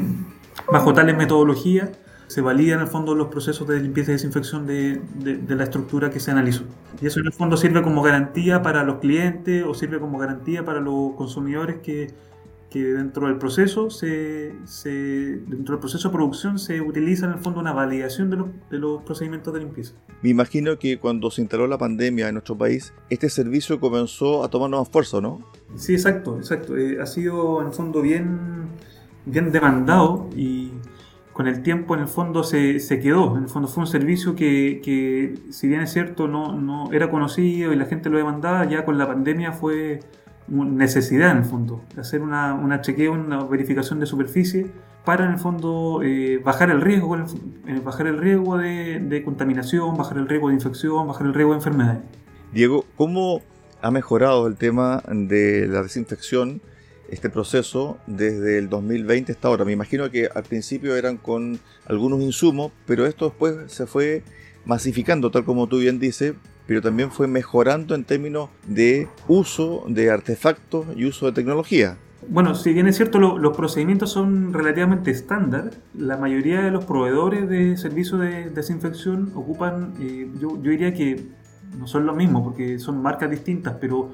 bajo 0.71 0.93
tales 0.93 1.17
metodologías 1.17 1.89
se 2.33 2.41
validan 2.41 2.79
en 2.79 2.85
el 2.85 2.91
fondo 2.91 3.13
los 3.13 3.27
procesos 3.27 3.67
de 3.67 3.79
limpieza 3.79 4.09
y 4.09 4.13
desinfección 4.13 4.65
de, 4.65 4.99
de, 5.19 5.55
la 5.55 5.65
estructura 5.65 6.09
que 6.09 6.19
se 6.19 6.31
analizó. 6.31 6.63
Y 6.99 7.05
eso 7.05 7.19
en 7.19 7.27
el 7.27 7.31
fondo 7.31 7.57
sirve 7.57 7.83
como 7.83 8.01
garantía 8.01 8.63
para 8.63 8.83
los 8.83 8.97
clientes 8.97 9.63
o 9.63 9.75
sirve 9.75 9.99
como 9.99 10.17
garantía 10.17 10.65
para 10.65 10.79
los 10.79 11.13
consumidores 11.15 11.77
que, 11.83 12.07
que 12.71 12.85
dentro 12.85 13.27
del 13.27 13.37
proceso 13.37 13.91
se, 13.91 14.55
se, 14.65 14.89
dentro 14.89 15.75
del 15.75 15.79
proceso 15.79 16.07
de 16.07 16.11
producción 16.11 16.57
se 16.57 16.81
utiliza 16.81 17.27
en 17.27 17.33
el 17.33 17.37
fondo 17.37 17.59
una 17.59 17.71
validación 17.71 18.31
de 18.31 18.37
los, 18.37 18.47
de 18.71 18.79
los 18.79 19.03
procedimientos 19.03 19.53
de 19.53 19.59
limpieza. 19.59 19.93
Me 20.23 20.29
imagino 20.29 20.79
que 20.79 20.97
cuando 20.97 21.29
se 21.29 21.41
instaló 21.41 21.67
la 21.67 21.77
pandemia 21.77 22.29
en 22.29 22.33
nuestro 22.33 22.57
país, 22.57 22.95
este 23.11 23.29
servicio 23.29 23.79
comenzó 23.79 24.43
a 24.43 24.49
tomar 24.49 24.71
más 24.71 24.89
fuerza, 24.89 25.21
¿no? 25.21 25.39
Sí, 25.75 25.93
exacto, 25.93 26.39
exacto. 26.39 26.75
Eh, 26.75 26.99
ha 26.99 27.05
sido 27.05 27.61
en 27.61 27.67
el 27.67 27.73
fondo 27.73 28.01
bien, 28.01 28.69
bien 29.27 29.51
demandado 29.51 30.31
y 30.35 30.71
con 31.33 31.47
el 31.47 31.63
tiempo 31.63 31.95
en 31.95 32.01
el 32.01 32.07
fondo 32.07 32.43
se, 32.43 32.79
se, 32.79 32.99
quedó. 32.99 33.35
En 33.35 33.43
el 33.43 33.49
fondo 33.49 33.67
fue 33.67 33.81
un 33.81 33.87
servicio 33.87 34.35
que, 34.35 34.81
que, 34.83 35.33
si 35.51 35.67
bien 35.67 35.81
es 35.81 35.91
cierto, 35.91 36.27
no, 36.27 36.53
no 36.59 36.91
era 36.93 37.09
conocido 37.09 37.73
y 37.73 37.75
la 37.75 37.85
gente 37.85 38.09
lo 38.09 38.17
demandaba, 38.17 38.65
ya 38.65 38.85
con 38.85 38.97
la 38.97 39.07
pandemia 39.07 39.51
fue 39.51 39.99
necesidad 40.47 41.31
en 41.31 41.37
el 41.37 41.45
fondo, 41.45 41.81
hacer 41.97 42.21
una, 42.21 42.53
una 42.53 42.81
chequeo, 42.81 43.13
una 43.13 43.43
verificación 43.45 43.99
de 43.99 44.05
superficie 44.05 44.67
para 45.05 45.25
en 45.25 45.31
el 45.31 45.39
fondo 45.39 46.01
eh, 46.03 46.39
bajar 46.43 46.69
el 46.69 46.81
riesgo, 46.81 47.17
eh, 47.17 47.81
bajar 47.83 48.07
el 48.07 48.17
riesgo 48.17 48.57
de, 48.57 48.99
de, 48.99 49.23
contaminación, 49.23 49.97
bajar 49.97 50.17
el 50.17 50.27
riesgo 50.27 50.49
de 50.49 50.55
infección, 50.55 51.07
bajar 51.07 51.27
el 51.27 51.33
riesgo 51.33 51.53
de 51.53 51.57
enfermedades. 51.57 52.01
Diego, 52.53 52.85
¿cómo 52.95 53.41
ha 53.81 53.91
mejorado 53.91 54.47
el 54.47 54.55
tema 54.55 55.01
de 55.07 55.67
la 55.67 55.81
desinfección 55.81 56.61
este 57.13 57.29
proceso 57.29 57.97
desde 58.07 58.57
el 58.57 58.69
2020 58.69 59.31
hasta 59.31 59.47
ahora. 59.47 59.65
Me 59.65 59.71
imagino 59.71 60.09
que 60.09 60.29
al 60.33 60.43
principio 60.43 60.95
eran 60.95 61.17
con 61.17 61.59
algunos 61.85 62.21
insumos, 62.21 62.71
pero 62.85 63.05
esto 63.05 63.25
después 63.25 63.71
se 63.71 63.85
fue 63.85 64.23
masificando, 64.65 65.31
tal 65.31 65.45
como 65.45 65.67
tú 65.67 65.79
bien 65.79 65.99
dices, 65.99 66.33
pero 66.67 66.81
también 66.81 67.11
fue 67.11 67.27
mejorando 67.27 67.95
en 67.95 68.03
términos 68.03 68.49
de 68.67 69.07
uso 69.27 69.83
de 69.87 70.09
artefactos 70.09 70.87
y 70.95 71.05
uso 71.05 71.25
de 71.27 71.33
tecnología. 71.33 71.97
Bueno, 72.29 72.55
si 72.55 72.73
bien 72.73 72.87
es 72.87 72.95
cierto, 72.95 73.19
los 73.19 73.57
procedimientos 73.57 74.11
son 74.11 74.53
relativamente 74.53 75.11
estándar, 75.11 75.71
la 75.93 76.15
mayoría 76.15 76.61
de 76.61 76.71
los 76.71 76.85
proveedores 76.85 77.49
de 77.49 77.75
servicios 77.75 78.21
de 78.21 78.49
desinfección 78.49 79.31
ocupan, 79.35 79.93
eh, 79.99 80.29
yo, 80.39 80.51
yo 80.61 80.71
diría 80.71 80.93
que 80.93 81.21
no 81.77 81.85
son 81.85 82.05
lo 82.05 82.13
mismo, 82.13 82.43
porque 82.43 82.79
son 82.79 83.01
marcas 83.01 83.29
distintas, 83.29 83.75
pero 83.79 84.13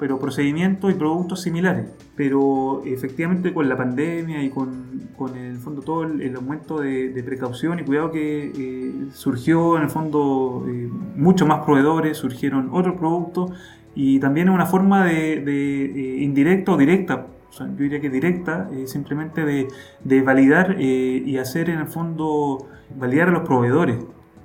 pero 0.00 0.18
procedimientos 0.18 0.90
y 0.90 0.94
productos 0.94 1.42
similares. 1.42 1.86
Pero 2.16 2.82
efectivamente 2.86 3.52
con 3.52 3.68
la 3.68 3.76
pandemia 3.76 4.42
y 4.42 4.48
con, 4.48 5.10
con 5.16 5.36
el 5.36 5.58
fondo 5.58 5.82
todo 5.82 6.04
el, 6.04 6.34
aumento 6.34 6.80
de, 6.80 7.22
precaución 7.24 7.78
y 7.78 7.84
cuidado 7.84 8.10
que 8.10 8.50
eh, 8.56 8.94
surgió 9.12 9.76
en 9.76 9.82
el 9.84 9.90
fondo 9.90 10.64
eh, 10.66 10.88
muchos 11.16 11.46
más 11.46 11.64
proveedores, 11.64 12.16
surgieron 12.16 12.70
otros 12.72 12.96
productos 12.96 13.52
y 13.94 14.18
también 14.18 14.48
una 14.48 14.64
forma 14.64 15.04
de, 15.04 15.34
eh, 15.34 16.22
indirecta 16.22 16.72
o 16.72 16.76
directa, 16.78 17.26
yo 17.58 17.66
diría 17.66 18.00
que 18.00 18.08
directa, 18.08 18.70
simplemente 18.86 19.44
de, 19.44 19.68
de 20.04 20.22
validar 20.22 20.80
y 20.80 21.36
hacer 21.36 21.68
en 21.68 21.80
el 21.80 21.88
fondo 21.88 22.68
validar 22.96 23.28
a 23.28 23.32
los 23.32 23.42
proveedores 23.42 23.98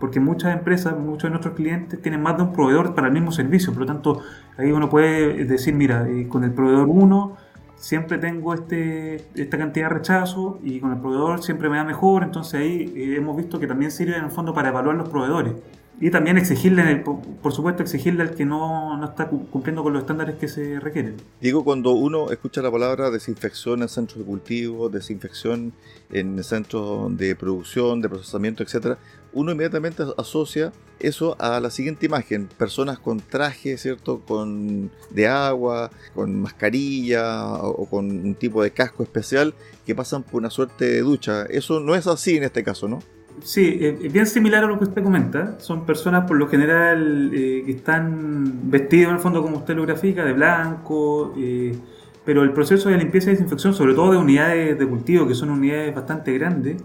porque 0.05 0.19
muchas 0.19 0.53
empresas, 0.53 0.95
muchos 0.95 1.23
de 1.23 1.29
nuestros 1.31 1.55
clientes 1.55 1.99
tienen 1.99 2.21
más 2.21 2.37
de 2.37 2.43
un 2.43 2.53
proveedor 2.53 2.93
para 2.93 3.07
el 3.07 3.13
mismo 3.13 3.31
servicio, 3.31 3.73
por 3.73 3.81
lo 3.81 3.85
tanto 3.87 4.21
ahí 4.55 4.71
uno 4.71 4.87
puede 4.87 5.45
decir, 5.45 5.73
mira, 5.73 6.07
eh, 6.07 6.27
con 6.27 6.43
el 6.43 6.51
proveedor 6.51 6.87
1 6.87 7.37
siempre 7.75 8.19
tengo 8.19 8.53
este, 8.53 9.15
esta 9.33 9.57
cantidad 9.57 9.89
de 9.89 9.95
rechazo 9.95 10.59
y 10.61 10.79
con 10.79 10.91
el 10.91 10.99
proveedor 10.99 11.41
siempre 11.41 11.69
me 11.69 11.77
da 11.77 11.83
mejor, 11.83 12.21
entonces 12.21 12.53
ahí 12.53 12.93
eh, 12.95 13.15
hemos 13.17 13.35
visto 13.35 13.59
que 13.59 13.65
también 13.65 13.89
sirve 13.89 14.15
en 14.15 14.25
el 14.25 14.29
fondo 14.29 14.53
para 14.53 14.69
evaluar 14.69 14.95
los 14.95 15.09
proveedores. 15.09 15.53
Y 16.01 16.11
también 16.11 16.37
exigirle, 16.37 17.03
por 17.41 17.53
supuesto, 17.53 17.81
exigirle 17.81 18.23
al 18.23 18.31
que 18.31 18.43
no, 18.43 18.97
no, 18.97 19.05
está 19.05 19.29
cumpliendo 19.29 19.81
con 19.81 19.93
los 19.93 20.01
estándares 20.01 20.35
que 20.35 20.49
se 20.49 20.77
requieren. 20.81 21.15
Digo, 21.39 21.63
cuando 21.63 21.91
uno 21.91 22.31
escucha 22.31 22.61
la 22.61 22.69
palabra 22.69 23.09
desinfección 23.11 23.81
en 23.81 23.87
centros 23.87 24.19
de 24.19 24.25
cultivo, 24.25 24.89
desinfección 24.89 25.71
en 26.11 26.43
centros 26.43 27.15
de 27.17 27.33
producción, 27.37 28.01
de 28.01 28.09
procesamiento, 28.09 28.61
etcétera, 28.61 28.97
uno 29.35 29.51
inmediatamente 29.51 30.03
asocia 30.17 30.71
eso 30.99 31.35
a 31.39 31.59
la 31.59 31.69
siguiente 31.69 32.07
imagen: 32.07 32.47
personas 32.57 32.97
con 32.97 33.19
traje, 33.19 33.77
¿cierto? 33.77 34.21
Con 34.27 34.89
de 35.11 35.27
agua, 35.27 35.91
con 36.15 36.41
mascarilla 36.41 37.57
o, 37.61 37.85
con 37.85 38.09
un 38.09 38.33
tipo 38.33 38.63
de 38.63 38.71
casco 38.71 39.03
especial 39.03 39.53
que 39.85 39.93
pasan 39.93 40.23
por 40.23 40.39
una 40.39 40.49
suerte 40.49 40.85
de 40.85 41.01
ducha. 41.01 41.45
Eso 41.45 41.79
no 41.79 41.93
es 41.93 42.07
así 42.07 42.37
en 42.37 42.43
este 42.43 42.63
caso, 42.63 42.87
¿no? 42.87 42.99
Sí, 43.43 43.77
eh, 43.81 43.99
es 44.03 44.13
bien 44.13 44.25
similar 44.25 44.63
a 44.63 44.67
lo 44.67 44.77
que 44.79 44.85
usted 44.85 45.03
comenta. 45.03 45.59
Son 45.59 45.85
personas 45.85 46.25
por 46.25 46.37
lo 46.37 46.47
general 46.47 47.31
eh, 47.33 47.63
que 47.65 47.71
están 47.71 48.71
vestidos 48.71 49.09
en 49.09 49.15
el 49.15 49.21
fondo 49.21 49.41
como 49.43 49.57
usted 49.57 49.75
lo 49.75 49.83
grafica, 49.83 50.23
de 50.23 50.33
blanco, 50.33 51.33
eh, 51.37 51.75
pero 52.23 52.43
el 52.43 52.53
proceso 52.53 52.89
de 52.89 52.97
limpieza 52.97 53.29
y 53.29 53.33
desinfección, 53.33 53.73
sobre 53.73 53.93
todo 53.93 54.13
de 54.13 54.17
unidades 54.17 54.79
de 54.79 54.87
cultivo, 54.87 55.27
que 55.27 55.35
son 55.35 55.49
unidades 55.49 55.93
bastante 55.93 56.33
grandes, 56.33 56.81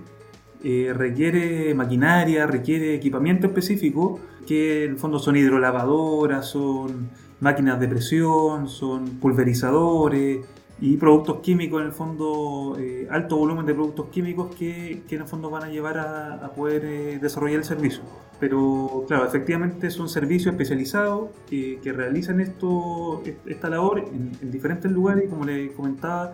requiere 0.62 1.75
maquinaria, 1.75 2.47
requiere 2.47 2.95
equipamiento 2.95 3.47
específico, 3.47 4.21
que 4.47 4.85
en 4.85 4.90
el 4.93 4.99
fondo 4.99 5.19
son 5.19 5.37
hidrolavadoras, 5.37 6.47
son 6.47 7.11
máquinas 7.40 7.81
de 7.81 7.88
presión, 7.88 8.69
son 8.69 9.19
pulverizadores, 9.21 10.40
y 10.83 10.97
productos 10.97 11.40
químicos, 11.40 11.83
en 11.83 11.88
el 11.88 11.93
fondo, 11.93 12.76
eh, 12.81 13.07
alto 13.11 13.37
volumen 13.37 13.67
de 13.67 13.75
productos 13.75 14.07
químicos 14.07 14.55
que, 14.55 15.02
que, 15.07 15.17
en 15.17 15.23
el 15.23 15.29
fondo 15.29 15.50
van 15.50 15.64
a 15.64 15.69
llevar 15.69 15.99
a, 15.99 16.50
poder 16.57 16.85
eh, 16.87 17.19
desarrollar 17.21 17.59
el 17.59 17.64
servicio. 17.64 18.02
Pero 18.38 19.05
claro, 19.07 19.26
efectivamente 19.26 19.90
son 19.90 20.09
servicios 20.09 20.55
especializados 20.55 21.29
que, 21.49 21.79
que 21.83 21.93
realizan 21.93 22.40
esto, 22.40 23.23
esta 23.45 23.69
labor 23.69 23.99
en, 24.11 24.50
diferentes 24.50 24.90
lugares 24.90 25.29
como 25.29 25.45
le 25.45 25.71
comentaba, 25.73 26.33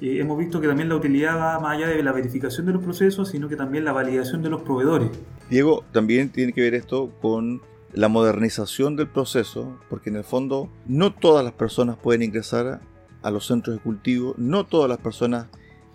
eh, 0.00 0.18
hemos 0.20 0.38
visto 0.38 0.60
que 0.60 0.68
también 0.68 0.88
la 0.88 0.96
utilidad 0.96 1.36
va 1.36 1.60
más 1.60 1.76
allá 1.76 1.88
de 1.88 2.02
la 2.02 2.12
verificación 2.12 2.66
de 2.66 2.72
los 2.72 2.82
procesos, 2.82 3.28
sino 3.28 3.48
que 3.48 3.56
también 3.56 3.84
la 3.84 3.92
validación 3.92 4.42
de 4.42 4.50
los 4.50 4.62
proveedores. 4.62 5.10
Diego, 5.48 5.84
también 5.92 6.30
tiene 6.30 6.52
que 6.52 6.60
ver 6.60 6.74
esto 6.74 7.10
con 7.20 7.62
la 7.92 8.08
modernización 8.08 8.96
del 8.96 9.08
proceso, 9.08 9.78
porque 9.88 10.10
en 10.10 10.16
el 10.16 10.24
fondo 10.24 10.68
no 10.86 11.14
todas 11.14 11.44
las 11.44 11.54
personas 11.54 11.96
pueden 11.96 12.22
ingresar 12.22 12.80
a 13.22 13.30
los 13.30 13.46
centros 13.46 13.76
de 13.76 13.82
cultivo. 13.82 14.34
No 14.36 14.66
todas 14.66 14.88
las 14.88 14.98
personas 14.98 15.46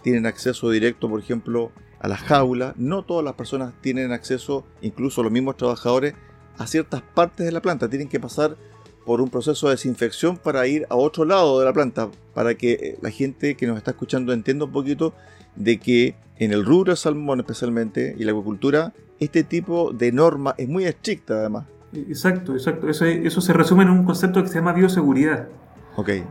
tienen 0.02 0.26
acceso 0.26 0.70
directo, 0.70 1.08
por 1.08 1.20
ejemplo, 1.20 1.72
a 2.00 2.08
las 2.08 2.22
jaulas. 2.22 2.76
No 2.78 3.04
todas 3.04 3.24
las 3.24 3.36
personas 3.36 3.74
tienen 3.82 4.12
acceso, 4.12 4.66
incluso 4.82 5.22
los 5.22 5.32
mismos 5.32 5.58
trabajadores, 5.58 6.16
a 6.58 6.68
ciertas 6.68 7.02
partes 7.02 7.46
de 7.46 7.52
la 7.52 7.62
planta. 7.62 7.90
Tienen 7.90 8.10
que 8.10 8.20
pasar 8.20 8.58
por 9.06 9.22
un 9.22 9.30
proceso 9.30 9.68
de 9.68 9.74
desinfección 9.74 10.38
para 10.38 10.68
ir 10.68 10.86
a 10.90 10.96
otro 10.96 11.26
lado 11.26 11.60
de 11.60 11.66
la 11.66 11.74
planta, 11.74 12.10
para 12.34 12.56
que 12.56 12.72
eh, 12.74 12.98
la 13.02 13.10
gente 13.10 13.56
que 13.56 13.68
nos 13.68 13.78
está 13.78 13.92
escuchando 13.92 14.34
entienda 14.34 14.66
un 14.66 14.72
poquito 14.72 15.14
de 15.56 15.80
que 15.80 16.16
en 16.38 16.52
el 16.54 16.66
rubro 16.66 16.92
del 16.92 16.98
salmón 16.98 17.40
especialmente 17.40 18.16
y 18.18 18.24
la 18.24 18.32
acuicultura, 18.32 18.94
este 19.20 19.44
tipo 19.44 19.92
de 19.92 20.12
norma 20.12 20.56
es 20.58 20.68
muy 20.68 20.86
estricta 20.86 21.36
además. 21.36 21.66
Exacto, 21.94 22.54
exacto. 22.54 22.90
Eso, 22.90 23.06
eso 23.06 23.42
se 23.42 23.54
resume 23.54 23.84
en 23.84 23.90
un 23.90 24.04
concepto 24.04 24.42
que 24.42 24.50
se 24.50 24.56
llama 24.56 24.74
bioseguridad. 24.74 25.48
Okay. 25.96 26.24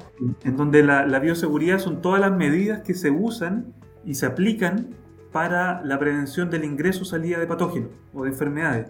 En 0.45 0.57
donde 0.57 0.83
la, 0.83 1.19
bioseguridad 1.19 1.79
son 1.79 2.01
todas 2.01 2.21
las 2.21 2.33
medidas 2.33 2.81
que 2.81 2.95
se 2.95 3.11
usan 3.11 3.75
y 4.05 4.15
se 4.15 4.27
aplican 4.27 4.89
para 5.33 5.83
la 5.85 5.99
prevención 5.99 6.51
del 6.51 6.65
ingreso 6.65 7.03
o 7.03 7.05
salida 7.05 7.39
de 7.39 7.47
patógenos 7.47 7.91
o 8.15 8.25
de 8.25 8.31
enfermedades. 8.31 8.89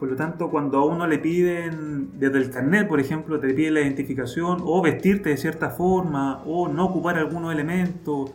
Por 0.00 0.08
lo 0.08 0.16
tanto, 0.16 0.50
cuando 0.50 0.78
a 0.78 0.86
uno 0.86 1.06
le 1.06 1.18
piden 1.18 2.18
desde 2.18 2.38
el 2.38 2.50
carnet, 2.50 2.88
por 2.88 3.00
ejemplo, 3.00 3.38
te 3.38 3.52
piden 3.52 3.74
la 3.74 3.80
identificación 3.82 4.58
o 4.62 4.80
vestirte 4.80 5.28
de 5.28 5.36
cierta 5.36 5.68
forma 5.68 6.42
o 6.46 6.68
no 6.68 6.86
ocupar 6.86 7.18
algunos 7.18 7.52
elementos, 7.52 8.30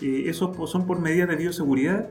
eh, 0.00 0.24
esos 0.28 0.70
son 0.70 0.86
por 0.86 1.00
medidas 1.00 1.28
de 1.28 1.36
bioseguridad 1.36 2.08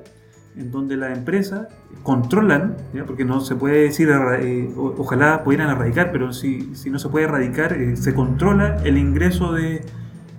en 0.56 0.72
donde 0.72 0.96
las 0.96 1.18
empresas 1.18 1.70
controlan, 2.04 2.78
porque 3.08 3.26
no 3.26 3.42
se 3.42 3.56
puede 3.56 3.86
decir, 3.86 4.10
eh, 4.12 4.70
ojalá 4.76 5.44
pudieran 5.44 5.72
erradicar, 5.72 6.12
pero 6.12 6.32
si, 6.32 6.76
si 6.76 6.92
no 6.92 7.00
se 7.00 7.10
puede 7.10 7.26
erradicar, 7.26 7.74
eh, 7.74 7.96
se 7.96 8.14
controla 8.14 8.78
el 8.84 9.00
ingreso 9.00 9.54
de, 9.54 9.82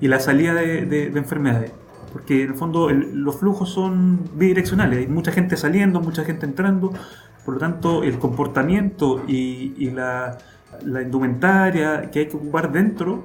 y 0.00 0.06
la 0.06 0.20
salida 0.20 0.54
de, 0.54 1.06
enfermedades. 1.16 1.72
Porque 2.12 2.44
en 2.44 2.50
el 2.50 2.54
fondo 2.54 2.88
los 2.90 3.36
flujos 3.36 3.70
son 3.70 4.20
bidireccionales, 4.36 5.00
hay 5.00 5.08
mucha 5.08 5.32
gente 5.32 5.56
saliendo, 5.56 6.00
mucha 6.00 6.22
gente 6.22 6.46
entrando, 6.46 6.92
por 7.44 7.54
lo 7.54 7.60
tanto 7.60 8.02
el 8.02 8.18
comportamiento 8.18 9.24
y, 9.26 9.74
y 9.76 9.90
la, 9.90 10.38
la 10.84 11.02
indumentaria 11.02 12.10
que 12.10 12.20
hay 12.20 12.26
que 12.26 12.36
ocupar 12.36 12.72
dentro 12.72 13.24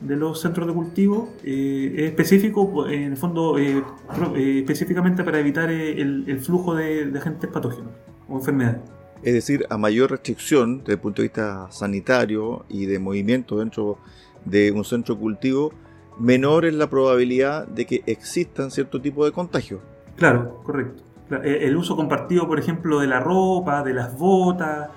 de 0.00 0.16
los 0.16 0.40
centros 0.40 0.66
de 0.66 0.74
cultivo 0.74 1.32
eh, 1.42 1.94
es 1.96 2.02
específico, 2.04 2.86
en 2.88 3.12
el 3.12 3.16
fondo, 3.16 3.58
eh, 3.58 3.82
eh, 4.36 4.58
específicamente 4.58 5.24
para 5.24 5.38
evitar 5.38 5.70
el, 5.70 6.40
flujo 6.40 6.74
de, 6.74 7.12
agentes 7.16 7.50
patógenos 7.50 7.92
o 8.28 8.36
enfermedades. 8.36 8.80
Es 9.22 9.32
decir, 9.32 9.66
a 9.70 9.78
mayor 9.78 10.10
restricción 10.10 10.80
desde 10.80 10.94
el 10.94 10.98
punto 10.98 11.22
de 11.22 11.28
vista 11.28 11.68
sanitario 11.70 12.66
y 12.68 12.86
de 12.86 12.98
movimiento 12.98 13.58
dentro 13.58 13.98
de 14.44 14.70
un 14.70 14.84
centro 14.84 15.14
de 15.14 15.20
cultivo, 15.20 15.72
menor 16.18 16.66
es 16.66 16.74
la 16.74 16.88
probabilidad 16.88 17.66
de 17.66 17.86
que 17.86 18.02
existan 18.06 18.70
cierto 18.70 19.00
tipo 19.00 19.24
de 19.24 19.32
contagios. 19.32 19.80
Claro, 20.16 20.60
correcto. 20.62 21.02
El 21.30 21.76
uso 21.76 21.96
compartido, 21.96 22.46
por 22.46 22.58
ejemplo, 22.58 23.00
de 23.00 23.06
la 23.06 23.20
ropa, 23.20 23.82
de 23.82 23.94
las 23.94 24.16
botas, 24.16 24.90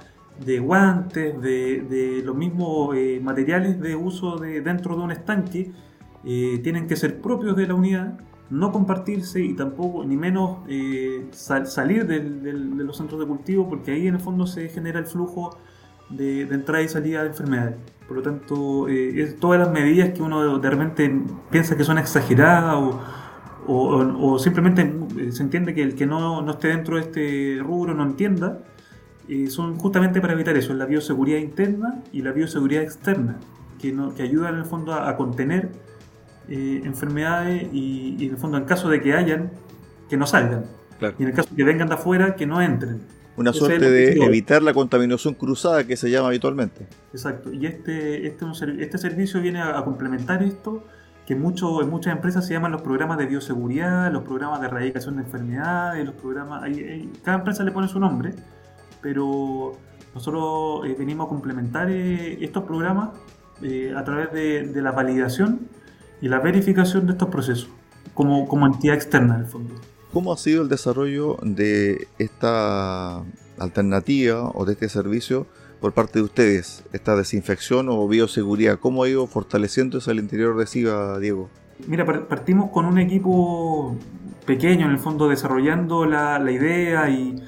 de 0.45 0.59
guantes, 0.59 1.39
de, 1.41 2.21
los 2.23 2.35
mismos 2.35 2.95
eh, 2.95 3.19
materiales 3.21 3.79
de 3.79 3.95
uso 3.95 4.37
de, 4.37 4.61
dentro 4.61 4.95
de 4.95 5.01
un 5.01 5.11
estanque, 5.11 5.71
eh, 6.23 6.59
tienen 6.63 6.87
que 6.87 6.95
ser 6.95 7.21
propios 7.21 7.55
de 7.55 7.67
la 7.67 7.73
unidad, 7.73 8.19
no 8.49 8.71
compartirse 8.71 9.41
y 9.41 9.53
tampoco, 9.53 10.03
ni 10.03 10.17
menos 10.17 10.59
eh, 10.67 11.27
salir 11.31 12.05
de 12.07 12.21
los 12.21 12.97
centros 12.97 13.19
de 13.19 13.27
cultivo, 13.27 13.69
porque 13.69 13.91
ahí 13.91 14.07
en 14.07 14.15
el 14.15 14.21
fondo 14.21 14.47
se 14.47 14.69
genera 14.69 14.99
el 14.99 15.05
flujo 15.05 15.57
de, 16.09 16.41
entrada 16.41 16.81
y 16.81 16.89
salida 16.89 17.21
de 17.21 17.29
enfermedades. 17.29 17.75
Por 18.07 18.17
lo 18.17 18.23
tanto, 18.23 18.87
todas 19.39 19.59
las 19.59 19.71
medidas 19.71 20.09
que 20.09 20.23
uno 20.23 20.57
de 20.57 20.69
repente 20.69 21.21
piensa 21.51 21.77
que 21.77 21.83
son 21.83 21.99
exageradas 21.99 22.73
o, 22.75 22.99
simplemente 24.39 25.31
se 25.31 25.43
entiende 25.43 25.73
que 25.73 25.83
el 25.83 25.95
que 25.95 26.05
no, 26.05 26.41
no 26.41 26.51
esté 26.51 26.69
dentro 26.69 26.95
de 26.95 27.01
este 27.01 27.59
rubro 27.61 27.93
no 27.93 28.03
entienda, 28.03 28.59
eh, 29.29 29.47
son 29.49 29.77
justamente 29.77 30.21
para 30.21 30.33
evitar 30.33 30.57
eso, 30.57 30.73
la 30.73 30.85
bioseguridad 30.85 31.37
interna 31.37 32.01
y 32.11 32.23
la 32.23 32.31
bioseguridad 32.31 32.81
externa, 32.81 33.37
que, 33.79 33.91
no, 33.91 34.15
que 34.15 34.23
ayudan 34.23 34.55
en 34.55 34.61
el 34.61 34.65
fondo 34.65 34.93
a, 34.93 35.15
contener 35.17 35.69
eh, 36.47 36.81
enfermedades 36.83 37.67
y, 37.71 38.25
en 38.25 38.31
el 38.31 38.37
fondo 38.37 38.57
en 38.57 38.65
caso 38.65 38.89
de 38.89 39.01
que 39.01 39.13
hayan, 39.13 39.51
que 40.09 40.17
no 40.17 40.25
salgan. 40.25 40.65
Y 41.19 41.23
en 41.23 41.29
el 41.29 41.35
caso 41.35 41.49
de 41.51 41.55
que 41.55 41.63
vengan 41.63 41.87
de 41.87 41.93
afuera, 41.93 42.35
que 42.35 42.47
no 42.47 42.59
entren. 42.59 43.01
Una 43.37 43.53
suerte 43.53 43.89
de 43.89 44.13
evitar 44.13 44.63
la 44.63 44.73
contaminación 44.73 45.35
cruzada 45.35 45.85
que 45.85 45.95
se 45.95 46.09
llama 46.09 46.27
habitualmente. 46.29 46.87
Exacto. 47.13 47.53
Y 47.53 47.67
este, 47.67 48.27
este, 48.27 48.45
este 48.79 48.97
servicio 48.97 49.41
viene 49.41 49.61
a, 49.61 49.81
complementar 49.83 50.41
esto, 50.41 50.83
que 51.29 51.35
en 51.35 51.41
muchas 51.41 52.11
empresas 52.11 52.47
se 52.47 52.53
llaman 52.53 52.71
los 52.71 52.81
programas 52.81 53.19
de 53.19 53.27
bioseguridad, 53.27 54.11
los 54.11 54.23
programas 54.23 54.61
de 54.61 54.65
erradicación 54.65 55.17
de 55.17 55.21
enfermedades, 55.21 56.03
los 56.03 56.15
programas... 56.15 56.63
cada 57.23 57.37
empresa 57.37 57.63
le 57.63 57.71
pone 57.71 57.87
su 57.87 57.99
nombre 57.99 58.33
pero 58.99 59.73
nosotros 60.15 60.87
eh, 60.87 60.95
venimos 60.97 61.27
a 61.27 61.29
complementar 61.29 61.91
eh, 61.91 62.43
estos 62.43 62.63
programas 62.63 63.09
eh, 63.61 63.93
a 63.95 64.03
través 64.03 64.31
de, 64.33 64.81
la 64.81 64.91
validación 64.91 65.67
y 66.19 66.29
la 66.29 66.39
verificación 66.39 67.05
de 67.05 67.11
estos 67.11 67.29
procesos 67.29 67.69
como, 68.15 68.47
como 68.47 68.65
entidad 68.65 68.95
externa 68.95 69.37
del 69.37 69.45
fondo. 69.45 69.75
¿Cómo 70.11 70.33
ha 70.33 70.37
sido 70.37 70.63
el 70.63 70.67
desarrollo 70.67 71.37
de 71.43 72.07
esta 72.17 73.23
alternativa 73.59 74.49
o 74.55 74.65
de 74.65 74.73
este 74.73 74.89
servicio 74.89 75.45
por 75.79 75.93
parte 75.93 76.19
de 76.19 76.25
ustedes, 76.25 76.83
esta 76.93 77.15
desinfección 77.15 77.87
o 77.89 78.07
bioseguridad? 78.07 78.79
¿Cómo 78.79 79.03
ha 79.03 79.09
ido 79.09 79.27
fortaleciéndose 79.27 80.11
al 80.11 80.19
interior 80.19 80.57
de 80.57 80.67
SIGA, 80.67 81.19
Diego? 81.19 81.49
Mira, 81.87 82.05
partimos 82.05 82.71
con 82.71 82.85
un 82.85 82.99
equipo 82.99 83.95
pequeño, 84.45 84.85
en 84.85 84.91
el 84.91 84.99
fondo, 84.99 85.29
desarrollando 85.29 86.05
la, 86.05 86.39
la 86.39 86.51
idea 86.51 87.09
y, 87.09 87.41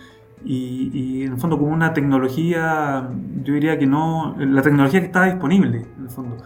y, 0.46 1.24
en 1.24 1.34
el 1.34 1.38
fondo 1.38 1.58
como 1.58 1.72
una 1.72 1.94
tecnología, 1.94 3.10
yo 3.44 3.54
diría 3.54 3.78
que 3.78 3.88
no, 3.88 4.36
la 4.40 4.62
tecnología 4.62 5.00
que 5.02 5.08
estaba 5.08 5.26
disponible 5.26 5.86
en 5.98 6.04
el 6.04 6.10
fondo, 6.10 6.38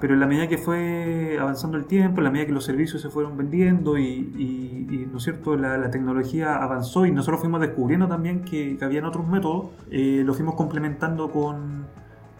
pero 0.00 0.14
en 0.14 0.20
la 0.20 0.26
medida 0.26 0.48
que 0.48 0.58
fue 0.58 1.38
avanzando 1.40 1.76
el 1.76 1.86
tiempo, 1.86 2.18
en 2.20 2.24
la 2.24 2.30
medida 2.30 2.46
que 2.46 2.52
los 2.52 2.64
servicios 2.64 3.02
se 3.02 3.08
fueron 3.08 3.36
vendiendo 3.36 3.98
y, 3.98 5.08
¿no 5.10 5.18
es 5.18 5.24
cierto?, 5.24 5.56
la, 5.56 5.90
tecnología 5.90 6.56
avanzó 6.56 7.06
y 7.06 7.12
nosotros 7.12 7.40
fuimos 7.40 7.60
descubriendo 7.60 8.08
también 8.08 8.44
que, 8.44 8.76
que 8.76 8.84
habían 8.84 9.04
otros 9.04 9.26
métodos, 9.26 9.70
eh, 9.90 10.22
lo 10.24 10.34
fuimos 10.34 10.54
complementando 10.54 11.30
con, 11.30 11.86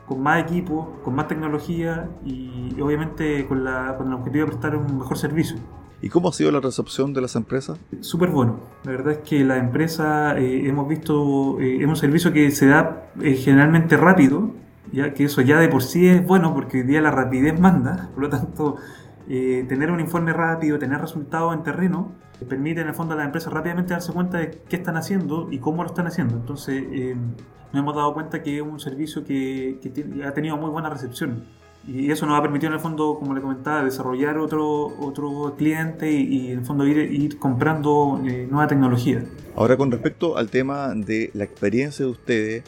con 0.07 0.23
más 0.23 0.43
equipo, 0.43 0.99
con 1.05 1.15
más 1.15 1.29
tecnología 1.29 2.09
y 2.25 2.81
obviamente 2.81 3.47
con, 3.47 3.65
la, 3.65 3.97
con 3.97 4.09
el 4.09 4.15
objetivo 4.15 4.45
de 4.45 4.51
prestar 4.53 4.77
un 4.77 4.99
mejor 4.99 5.17
servicio. 5.19 5.57
¿Y 6.03 6.09
cómo 6.09 6.29
ha 6.29 6.33
sido 6.33 6.53
la 6.53 6.61
recepción 6.61 7.15
de 7.15 7.21
las 7.23 7.37
empresas? 7.37 7.79
Súper 8.01 8.31
bueno. 8.31 8.61
La 8.85 8.93
verdad 8.93 9.15
es 9.15 9.19
que 9.19 9.45
la 9.45 9.57
empresa 9.57 10.39
eh, 10.39 10.69
hemos 10.69 10.89
visto, 10.89 11.59
eh, 11.61 11.79
es 11.81 11.87
un 11.87 11.97
servicio 11.97 12.33
que 12.33 12.51
se 12.51 12.67
da 12.67 13.11
eh, 13.23 13.35
generalmente 13.35 13.97
rápido, 13.97 14.51
ya 14.93 15.13
que 15.15 15.25
eso 15.25 15.41
ya 15.41 15.59
de 15.59 15.69
por 15.69 15.83
sí 15.83 16.09
es 16.09 16.25
bueno 16.27 16.55
porque 16.55 16.79
hoy 16.79 16.83
día 16.85 17.01
la 17.01 17.11
rapidez 17.11 17.59
manda, 17.59 18.11
por 18.15 18.23
lo 18.25 18.29
tanto 18.29 18.77
tener 19.27 19.91
un 19.91 19.99
informe 19.99 20.33
rápido, 20.33 20.79
tener 20.79 21.01
resultados 21.01 21.53
en 21.53 21.65
terreno, 21.65 22.13
permite 22.49 22.81
en 22.81 22.89
el 22.89 22.95
fondo 22.95 23.15
a 23.15 23.17
las 23.17 23.27
empresas 23.27 23.53
rápidamente 23.53 23.93
darse 23.93 24.13
cuenta 24.13 24.39
de 24.39 24.63
qué 24.69 24.77
están 24.77 24.97
haciendo 24.97 25.49
y 25.51 25.59
cómo 25.59 25.83
lo 25.83 25.89
están 25.89 26.07
haciendo. 26.07 26.37
Entonces 26.37 26.85
nos 27.73 27.83
hemos 27.83 27.97
dado 27.97 28.15
cuenta 28.15 28.43
que 28.43 28.59
es 28.59 28.63
un 28.63 28.79
servicio 28.79 29.25
que, 29.25 29.81
que 29.83 30.25
ha 30.25 30.33
tenido 30.33 30.57
muy 30.57 30.71
buena 30.71 30.91
recepción. 30.91 31.45
Y 31.87 32.11
eso 32.11 32.27
nos 32.27 32.37
ha 32.37 32.43
permitido 32.43 32.71
en 32.71 32.75
el 32.75 32.81
fondo, 32.81 33.17
como 33.19 33.33
le 33.33 33.41
comentaba, 33.41 33.85
desarrollar 33.85 34.39
otro, 34.39 34.87
otro 34.99 35.55
cliente 35.57 36.11
y, 36.11 36.51
en 36.51 36.59
el 36.59 36.65
fondo 36.65 36.85
ir, 36.85 36.99
ir 36.99 37.39
comprando 37.39 38.21
eh, 38.27 38.49
nueva 38.51 38.67
tecnología. 38.67 39.23
Ahora 39.55 39.77
con 39.77 39.93
respecto 39.93 40.37
al 40.37 40.51
tema 40.51 40.95
de 40.95 41.31
la 41.33 41.45
experiencia 41.45 42.05
de 42.05 42.11
ustedes 42.11 42.65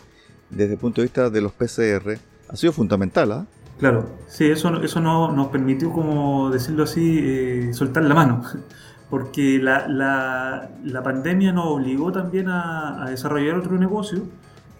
desde 0.51 0.75
el 0.75 0.79
punto 0.79 1.01
de 1.01 1.07
vista 1.07 1.31
de 1.31 1.41
los 1.41 1.53
PCR, 1.53 2.19
ha 2.49 2.57
sido 2.57 2.73
fundamental, 2.73 3.33
¿ah? 3.33 3.47
Claro, 3.79 4.11
sí, 4.27 4.47
eso, 4.47 4.83
eso 4.83 5.01
no, 5.01 5.31
nos 5.31 5.49
permitió, 5.49 5.93
como 5.93 6.51
decirlo 6.51 6.83
así, 6.83 7.21
eh, 7.23 7.71
soltar 7.73 8.03
la 8.03 8.15
mano, 8.15 8.43
porque 9.11 9.61
la, 9.63 9.87
la, 9.87 10.71
la, 10.85 11.03
pandemia 11.03 11.53
nos 11.53 11.67
obligó 11.67 12.11
también 12.11 12.49
a, 12.49 13.07
desarrollar 13.09 13.57
otro 13.57 13.79
negocio, 13.79 14.25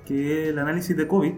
que 0.05 0.43
es 0.45 0.49
el 0.51 0.59
análisis 0.59 0.97
de 0.97 1.07
COVID, 1.07 1.33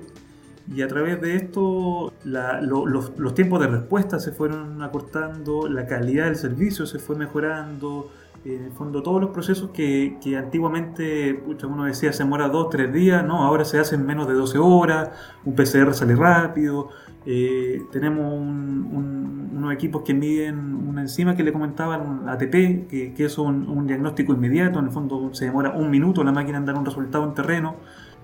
y 0.74 0.82
a 0.82 0.88
través 0.88 1.20
de 1.20 1.36
esto 1.36 2.12
los, 2.24 3.34
tiempos 3.34 3.60
de 3.60 3.66
respuesta 3.66 4.20
se 4.20 4.32
fueron 4.32 4.82
acortando, 4.82 5.68
la 5.68 5.86
calidad 5.86 6.26
del 6.26 6.36
servicio 6.36 6.86
se 6.86 6.98
fue 6.98 7.16
mejorando, 7.16 8.10
en 8.44 8.64
el 8.64 8.72
fondo 8.72 9.02
todos 9.02 9.20
los 9.20 9.30
procesos 9.30 9.70
que, 9.70 10.16
antiguamente 10.38 11.42
uno 11.64 11.84
decía 11.84 12.12
se 12.12 12.22
demora 12.22 12.48
2, 12.48 12.70
3 12.70 12.92
días, 12.92 13.24
no, 13.24 13.42
ahora 13.42 13.64
se 13.64 13.78
hacen 13.78 14.06
menos 14.06 14.26
de 14.28 14.34
12 14.34 14.58
horas, 14.58 15.10
un 15.44 15.54
PCR 15.54 15.92
sale 15.92 16.16
rápido, 16.16 16.88
eh, 17.26 17.82
tenemos 17.92 18.32
unos 18.32 19.72
equipos 19.74 20.02
que 20.02 20.14
miden 20.14 20.74
una 20.88 21.02
enzima 21.02 21.36
que 21.36 21.42
le 21.42 21.52
comentaban, 21.52 22.28
ATP, 22.28 22.88
que, 22.88 23.14
es 23.18 23.36
un, 23.36 23.68
un, 23.68 23.86
diagnóstico 23.86 24.32
inmediato, 24.32 24.78
en 24.78 24.86
el 24.86 24.90
fondo 24.90 25.34
se 25.34 25.44
demora 25.44 25.70
un 25.70 25.90
minuto 25.90 26.24
la 26.24 26.32
máquina 26.32 26.58
en 26.58 26.64
dar 26.64 26.76
un 26.76 26.84
resultado 26.84 27.24
en 27.24 27.34
terreno. 27.34 27.76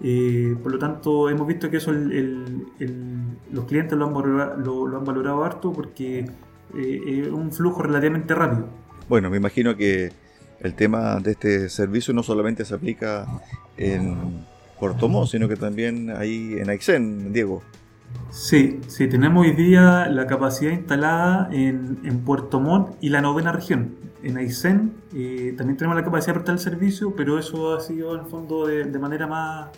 Eh, 0.03 0.57
por 0.63 0.73
lo 0.73 0.79
tanto, 0.79 1.31
hemos 1.31 1.47
visto 1.47 1.71
que 1.71 1.79
eso 1.79 1.93
los 1.93 3.65
clientes 3.65 3.97
lo 3.97 4.07
han, 4.07 4.15
valorado, 4.15 4.87
lo, 4.87 4.99
han 4.99 5.05
valorado 5.05 5.45
harto 5.45 5.73
porque 5.73 6.27
eh, 6.75 7.23
es 7.25 7.29
un 7.29 7.53
flujo 7.53 7.83
relativamente 7.83 8.35
rápido. 8.35 8.67
Bueno, 9.09 9.31
me 9.31 9.37
imagino 9.37 9.77
que 9.77 10.13
el 10.61 10.75
tema 10.75 11.21
de 11.21 11.33
este 11.33 11.69
servicio 11.69 12.13
no 12.13 12.23
solamente 12.23 12.65
se 12.65 12.75
aplica 12.75 13.27
en 13.77 14.45
Montt, 14.81 15.31
sino 15.31 15.49
que 15.49 15.57
también 15.57 16.11
ahí 16.11 16.57
en 16.59 16.71
Aysén, 16.71 17.33
Diego. 17.33 17.63
Sí, 18.31 18.81
sí, 18.87 19.09
tenemos 19.09 19.47
hoy 19.47 19.53
día 19.53 20.07
la 20.09 20.27
capacidad 20.27 20.73
instalada 20.73 21.49
en, 21.53 21.97
Puerto 22.25 22.61
Montt 22.61 22.97
y 23.01 23.11
la 23.11 23.21
novena 23.21 23.53
región. 23.53 23.95
En 24.23 24.39
Aysén 24.39 24.93
eh, 25.15 25.55
también 25.57 25.77
tenemos 25.77 25.97
la 25.97 26.05
capacidad 26.05 26.35
de 26.35 26.41
prestar 26.41 26.55
el 26.55 26.61
servicio, 26.61 27.15
pero 27.15 27.39
eso 27.39 27.75
ha 27.75 27.81
sido 27.81 28.15
en 28.15 28.21
el 28.21 28.27
fondo 28.27 28.67
de 28.67 28.99
manera 28.99 29.27
más, 29.27 29.69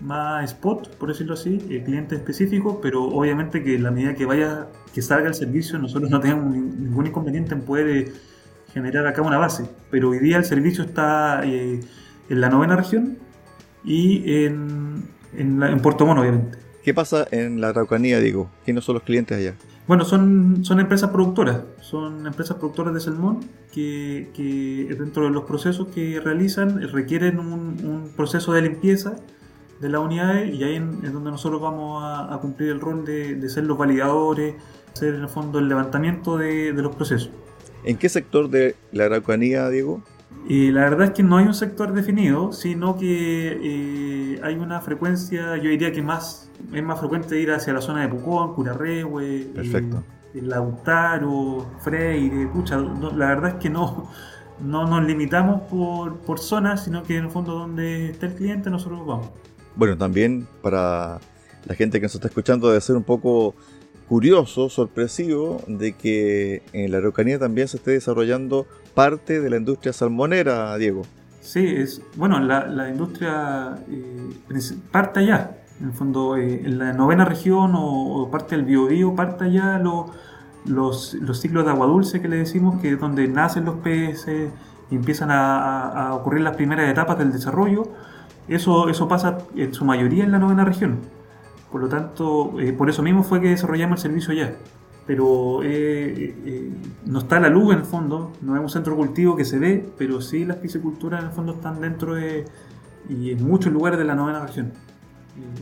más 0.00 0.44
spot, 0.50 0.96
por 0.96 1.08
decirlo 1.08 1.34
así, 1.34 1.64
eh, 1.70 1.82
cliente 1.84 2.16
específico, 2.16 2.80
pero 2.80 3.04
obviamente 3.04 3.62
que 3.62 3.78
la 3.78 3.90
medida 3.90 4.14
que 4.14 4.26
vaya, 4.26 4.66
que 4.92 5.02
salga 5.02 5.28
el 5.28 5.34
servicio, 5.34 5.78
nosotros 5.78 6.10
no 6.10 6.20
tenemos 6.20 6.46
ningún 6.46 7.06
inconveniente 7.06 7.54
en 7.54 7.62
poder 7.62 7.88
eh, 7.88 8.12
generar 8.74 9.06
acá 9.06 9.22
una 9.22 9.38
base. 9.38 9.70
Pero 9.90 10.10
hoy 10.10 10.18
día 10.18 10.36
el 10.36 10.44
servicio 10.44 10.84
está 10.84 11.42
eh, 11.44 11.80
en 12.28 12.40
la 12.40 12.50
novena 12.50 12.76
región 12.76 13.16
y 13.84 14.44
en, 14.44 15.08
en, 15.36 15.80
Puerto 15.80 16.04
Mono, 16.04 16.20
obviamente. 16.20 16.58
¿Qué 16.82 16.92
pasa 16.92 17.26
en 17.30 17.62
la 17.62 17.68
Araucanía, 17.68 18.20
digo? 18.20 18.50
¿Quiénes 18.64 18.84
son 18.84 18.94
los 18.94 19.04
clientes 19.04 19.38
allá? 19.38 19.54
Bueno, 19.86 20.04
son, 20.04 20.64
son 20.64 20.80
empresas 20.80 21.10
productoras, 21.10 21.60
son 21.80 22.26
empresas 22.26 22.56
productoras 22.56 22.92
de 22.94 23.00
salmón 23.00 23.40
que, 23.72 24.30
que 24.34 24.94
dentro 24.98 25.24
de 25.24 25.30
los 25.30 25.44
procesos 25.44 25.88
que 25.88 26.20
realizan 26.20 26.80
requieren 26.90 27.38
un, 27.38 27.50
un 27.50 28.10
proceso 28.16 28.52
de 28.52 28.62
limpieza 28.62 29.16
de 29.80 29.88
las 29.88 30.00
unidades 30.00 30.54
y 30.54 30.64
ahí 30.64 30.76
es 30.76 31.12
donde 31.12 31.30
nosotros 31.30 31.60
vamos 31.60 32.02
a, 32.02 32.38
cumplir 32.40 32.70
el 32.70 32.80
rol 32.80 33.04
de, 33.04 33.48
ser 33.48 33.64
los 33.64 33.76
validadores, 33.76 34.54
hacer 34.92 35.14
en 35.14 35.22
el 35.22 35.28
fondo 35.28 35.58
el 35.58 35.68
levantamiento 35.68 36.38
de, 36.38 36.72
los 36.72 36.94
procesos. 36.94 37.30
¿En 37.84 37.96
qué 37.96 38.08
sector 38.08 38.48
de 38.48 38.76
la 38.92 39.04
Araucanía, 39.04 39.68
Diego? 39.68 40.02
Y 40.48 40.70
la 40.70 40.82
verdad 40.82 41.06
es 41.06 41.10
que 41.12 41.22
no 41.22 41.38
hay 41.38 41.46
un 41.46 41.54
sector 41.54 41.92
definido, 41.92 42.52
sino 42.52 42.96
que 42.96 43.58
eh, 43.62 44.40
hay 44.42 44.56
una 44.56 44.80
frecuencia, 44.80 45.56
yo 45.56 45.70
diría 45.70 45.92
que 45.92 46.02
más 46.02 46.50
es 46.72 46.82
más 46.82 46.98
frecuente 46.98 47.38
ir 47.40 47.50
hacia 47.50 47.72
la 47.72 47.80
zona 47.80 48.02
de 48.02 48.08
Pucón, 48.08 48.54
Curarrehue, 48.54 49.50
Perfecto. 49.54 50.02
Eh, 50.34 50.42
Lautaro, 50.42 51.66
Freire, 51.80 52.46
pucha, 52.48 52.76
la 52.78 53.26
verdad 53.26 53.50
es 53.50 53.54
que 53.54 53.70
no, 53.70 54.10
no 54.60 54.86
nos 54.86 55.04
limitamos 55.04 55.62
por, 55.62 56.18
por 56.18 56.38
zonas, 56.40 56.84
sino 56.84 57.02
que 57.02 57.16
en 57.16 57.24
el 57.24 57.30
fondo 57.30 57.54
donde 57.54 58.10
está 58.10 58.26
el 58.26 58.34
cliente 58.34 58.70
nosotros 58.70 59.06
vamos. 59.06 59.28
Bueno, 59.76 59.96
también 59.96 60.46
para 60.62 61.20
la 61.64 61.74
gente 61.74 62.00
que 62.00 62.04
nos 62.04 62.14
está 62.14 62.28
escuchando 62.28 62.68
debe 62.68 62.80
ser 62.80 62.96
un 62.96 63.04
poco 63.04 63.54
curioso, 64.08 64.68
sorpresivo, 64.68 65.62
de 65.66 65.92
que 65.92 66.62
en 66.72 66.92
la 66.92 66.98
Araucanía 66.98 67.38
también 67.38 67.68
se 67.68 67.78
esté 67.78 67.92
desarrollando 67.92 68.66
parte 68.94 69.40
de 69.40 69.50
la 69.50 69.56
industria 69.56 69.92
salmonera, 69.92 70.76
Diego. 70.76 71.02
Sí, 71.40 71.66
es 71.66 72.00
bueno, 72.16 72.40
la, 72.40 72.88
industria 72.88 73.78
eh, 73.90 74.30
parte 74.90 75.20
allá. 75.20 75.58
En 75.80 75.88
el 75.88 75.92
fondo, 75.92 76.36
eh, 76.36 76.62
en 76.64 76.78
la 76.78 76.92
novena 76.92 77.24
región 77.24 77.72
o, 77.74 78.28
parte 78.30 78.56
del 78.56 78.64
biobío, 78.64 79.14
parte 79.14 79.44
allá 79.44 79.78
los, 80.64 81.14
los 81.14 81.40
ciclos 81.40 81.64
de 81.64 81.70
agua 81.70 81.86
dulce 81.86 82.22
que 82.22 82.28
le 82.28 82.36
decimos, 82.36 82.80
que 82.80 82.92
es 82.92 83.00
donde 83.00 83.26
nacen 83.28 83.64
los 83.64 83.76
peces 83.76 84.50
y 84.90 84.94
empiezan 84.94 85.30
a 85.30 86.14
ocurrir 86.14 86.42
las 86.42 86.56
primeras 86.56 86.88
etapas 86.90 87.18
del 87.18 87.32
desarrollo 87.32 87.90
eso, 88.48 88.88
eso 88.88 89.08
pasa 89.08 89.38
en 89.56 89.72
su 89.72 89.84
mayoría 89.84 90.24
en 90.24 90.32
la 90.32 90.38
novena 90.38 90.64
región. 90.64 91.00
Por 91.74 91.80
lo 91.82 91.88
tanto, 91.88 92.60
eh, 92.60 92.72
por 92.72 92.88
eso 92.88 93.02
mismo 93.02 93.24
fue 93.24 93.40
que 93.40 93.48
desarrollamos 93.48 93.98
el 93.98 94.12
servicio 94.12 94.30
allá. 94.30 94.54
Pero 95.08 95.64
eh, 95.64 96.32
eh, 96.46 96.70
no 97.04 97.18
está 97.18 97.40
la 97.40 97.48
luz 97.48 97.72
en 97.72 97.80
el 97.80 97.84
fondo, 97.84 98.30
no 98.42 98.54
es 98.54 98.62
un 98.62 98.70
centro 98.70 98.94
cultivo 98.94 99.34
que 99.34 99.44
se 99.44 99.58
ve, 99.58 99.84
pero 99.98 100.20
sí 100.20 100.44
las 100.44 100.58
pisciculturas 100.58 101.22
en 101.22 101.30
el 101.30 101.32
fondo 101.32 101.54
están 101.54 101.80
dentro 101.80 102.14
de 102.14 102.44
y 103.08 103.32
en 103.32 103.44
muchos 103.44 103.72
lugares 103.72 103.98
de 103.98 104.04
la 104.04 104.14
novena 104.14 104.46
región. 104.46 104.70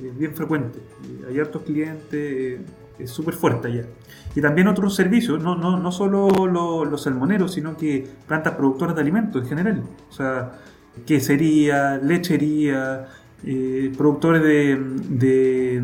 es 0.05 0.19
bien 0.19 0.35
frecuente. 0.35 0.81
hay 1.27 1.41
hartos 1.41 1.63
clientes, 1.63 2.61
es 2.99 3.11
súper 3.11 3.33
fuerte 3.33 3.69
allá. 3.69 3.87
Y 4.35 4.43
también 4.43 4.69
otros 4.69 4.95
servicios, 4.95 5.43
no, 5.43 5.57
no, 5.57 5.79
no 5.79 5.93
solo 5.93 6.29
los 6.47 7.03
salmoneros, 7.03 7.55
sino 7.55 7.75
que 7.75 8.07
plantas 8.29 8.53
productoras 8.53 8.95
de 8.97 9.01
alimentos 9.01 9.41
en 9.45 9.49
general. 9.49 9.83
O 10.11 10.13
sea, 10.13 10.59
quesería, 11.07 11.97
lechería, 11.97 13.09
eh, 13.45 13.93
productores 13.97 14.43
de, 14.43 15.83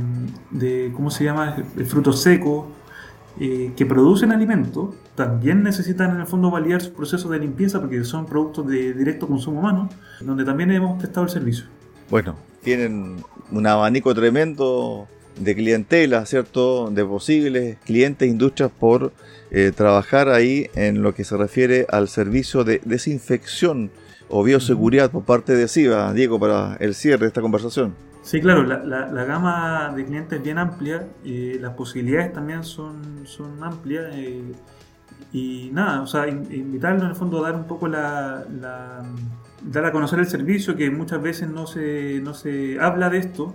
de, 0.50 0.92
¿cómo 0.94 1.10
se 1.10 1.24
llama?, 1.24 1.56
frutos 1.86 2.22
secos, 2.22 2.66
eh, 3.40 3.72
que 3.76 3.86
producen 3.86 4.32
alimentos, 4.32 4.94
también 5.14 5.62
necesitan 5.62 6.10
en 6.12 6.20
el 6.20 6.26
fondo 6.26 6.50
validar 6.50 6.80
sus 6.80 6.90
procesos 6.90 7.30
de 7.30 7.38
limpieza 7.38 7.80
porque 7.80 8.02
son 8.04 8.26
productos 8.26 8.66
de 8.66 8.92
directo 8.94 9.28
consumo 9.28 9.60
humano, 9.60 9.88
donde 10.20 10.44
también 10.44 10.70
hemos 10.72 10.98
prestado 10.98 11.24
el 11.26 11.30
servicio. 11.30 11.66
Bueno, 12.10 12.34
tienen 12.62 13.16
un 13.52 13.66
abanico 13.66 14.14
tremendo 14.14 15.06
de 15.38 15.54
clientela, 15.54 16.26
¿cierto? 16.26 16.90
De 16.90 17.04
posibles 17.04 17.78
clientes, 17.84 18.28
industrias 18.28 18.70
por 18.70 19.12
eh, 19.50 19.72
trabajar 19.74 20.28
ahí 20.28 20.68
en 20.74 21.02
lo 21.02 21.14
que 21.14 21.24
se 21.24 21.36
refiere 21.36 21.86
al 21.88 22.08
servicio 22.08 22.64
de 22.64 22.80
desinfección 22.84 23.90
o 24.28 24.42
bioseguridad 24.44 25.10
por 25.10 25.24
parte 25.24 25.54
de 25.54 25.68
SIVA, 25.68 26.12
Diego, 26.12 26.38
para 26.38 26.76
el 26.80 26.94
cierre 26.94 27.20
de 27.20 27.26
esta 27.28 27.40
conversación. 27.40 27.94
Sí, 28.22 28.40
claro, 28.42 28.62
la, 28.62 29.24
gama 29.24 29.90
de 29.96 30.04
clientes 30.04 30.38
es 30.38 30.44
bien 30.44 30.58
amplia, 30.58 31.06
y 31.24 31.54
las 31.58 31.72
posibilidades 31.72 32.32
también 32.32 32.62
son, 32.62 33.22
son 33.24 33.64
amplias. 33.64 34.14
Eh, 34.14 34.52
y 35.32 35.70
nada, 35.72 36.02
o 36.02 36.06
sea, 36.06 36.28
invitarlo 36.28 37.04
en 37.04 37.10
el 37.10 37.14
fondo 37.14 37.44
a 37.44 37.50
dar 37.50 37.58
un 37.58 37.66
poco 37.66 37.88
la, 37.88 38.44
dar 39.62 39.84
a 39.84 39.92
conocer 39.92 40.18
el 40.18 40.26
servicio, 40.26 40.76
que 40.76 40.90
muchas 40.90 41.22
veces 41.22 41.48
no 41.48 41.66
se, 41.66 42.20
no 42.22 42.34
se 42.34 42.78
habla 42.80 43.08
de 43.08 43.18
esto, 43.18 43.54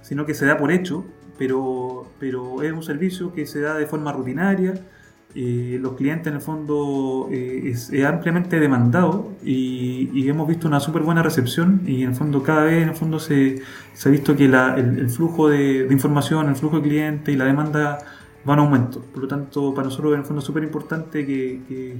sino 0.00 0.26
que 0.26 0.34
se 0.34 0.46
da 0.46 0.56
por 0.56 0.70
hecho, 0.72 1.04
pero, 1.38 2.06
pero 2.18 2.62
es 2.62 2.72
un 2.72 2.82
servicio 2.82 3.32
que 3.32 3.46
se 3.46 3.60
da 3.60 3.74
de 3.76 3.86
forma 3.86 4.12
rutinaria 4.12 4.74
eh, 5.36 5.78
los 5.80 5.94
clientes 5.94 6.28
en 6.28 6.34
el 6.34 6.40
fondo 6.40 7.28
eh, 7.32 7.62
es, 7.64 7.92
ampliamente 8.04 8.60
demandado 8.60 9.32
y, 9.44 10.28
hemos 10.28 10.46
visto 10.46 10.68
una 10.68 10.78
súper 10.78 11.02
buena 11.02 11.24
recepción 11.24 11.82
y 11.86 12.04
en 12.04 12.10
el 12.10 12.14
fondo 12.14 12.44
cada 12.44 12.62
vez 12.64 12.84
en 12.84 12.90
el 12.90 12.94
fondo 12.94 13.18
se, 13.18 13.60
se 13.94 14.08
ha 14.08 14.12
visto 14.12 14.36
que 14.36 14.44
el, 14.44 15.10
flujo 15.10 15.48
de, 15.48 15.88
información, 15.90 16.48
el 16.48 16.54
flujo 16.54 16.76
de 16.76 16.82
clientes 16.82 17.34
y 17.34 17.36
la 17.36 17.46
demanda 17.46 17.98
van 18.44 18.60
a 18.60 18.62
aumento. 18.62 19.00
Por 19.00 19.22
lo 19.22 19.28
tanto, 19.28 19.74
para 19.74 19.86
nosotros 19.88 20.14
en 20.14 20.20
el 20.20 20.24
fondo 20.24 20.38
es 20.38 20.46
súper 20.46 20.62
importante 20.62 21.26
que, 21.26 21.98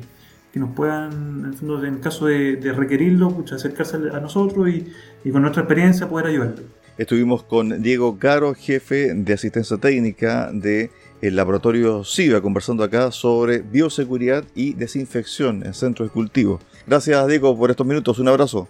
nos 0.54 0.70
puedan, 0.70 1.52
en, 1.84 1.98
caso 1.98 2.26
de, 2.26 2.72
requerirlo, 2.76 3.44
acercarse 3.52 3.96
a 3.96 4.20
nosotros 4.20 4.68
y, 4.68 5.30
con 5.30 5.42
nuestra 5.42 5.62
experiencia 5.62 6.08
poder 6.08 6.28
ayudarle. 6.28 6.62
Estuvimos 6.96 7.42
con 7.42 7.82
Diego 7.82 8.18
Caro, 8.18 8.54
jefe 8.54 9.14
de 9.14 9.32
asistencia 9.32 9.76
técnica 9.78 10.50
de 10.52 10.90
el 11.20 11.36
laboratorio 11.36 12.04
SIVA, 12.04 12.40
conversando 12.40 12.84
acá 12.84 13.10
sobre 13.10 13.58
bioseguridad 13.62 14.44
y 14.54 14.74
desinfección 14.74 15.64
en 15.64 15.74
centros 15.74 16.08
de 16.08 16.12
cultivo. 16.12 16.60
Gracias, 16.86 17.26
Diego, 17.26 17.56
por 17.56 17.70
estos 17.70 17.86
minutos. 17.86 18.18
Un 18.18 18.28
abrazo. 18.28 18.68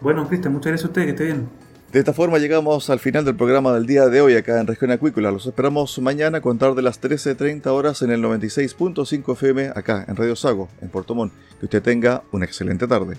Bueno, 0.00 0.26
Cristian, 0.28 0.52
muchas 0.52 0.72
gracias 0.72 0.86
a 0.86 0.88
usted, 0.88 1.04
que 1.04 1.10
esté 1.10 1.24
bien. 1.24 1.48
De 1.92 1.98
esta 1.98 2.12
forma 2.12 2.38
llegamos 2.38 2.90
al 2.90 2.98
final 2.98 3.24
del 3.24 3.36
programa 3.36 3.72
del 3.74 3.86
día 3.86 4.08
de 4.08 4.20
hoy 4.20 4.34
acá 4.34 4.58
en 4.60 4.66
Región 4.66 4.90
Acuícola. 4.90 5.30
Los 5.30 5.46
esperamos 5.46 5.98
mañana 5.98 6.38
a 6.38 6.40
contar 6.40 6.74
de 6.74 6.82
las 6.82 7.00
13.30 7.00 7.66
horas 7.66 8.02
en 8.02 8.10
el 8.10 8.22
96.5 8.22 9.32
FM 9.32 9.72
acá 9.74 10.04
en 10.08 10.16
Radio 10.16 10.34
Sago, 10.34 10.70
en 10.80 10.88
Puerto 10.88 11.14
Montt. 11.14 11.32
Que 11.60 11.66
usted 11.66 11.82
tenga 11.82 12.22
una 12.32 12.46
excelente 12.46 12.88
tarde. 12.88 13.18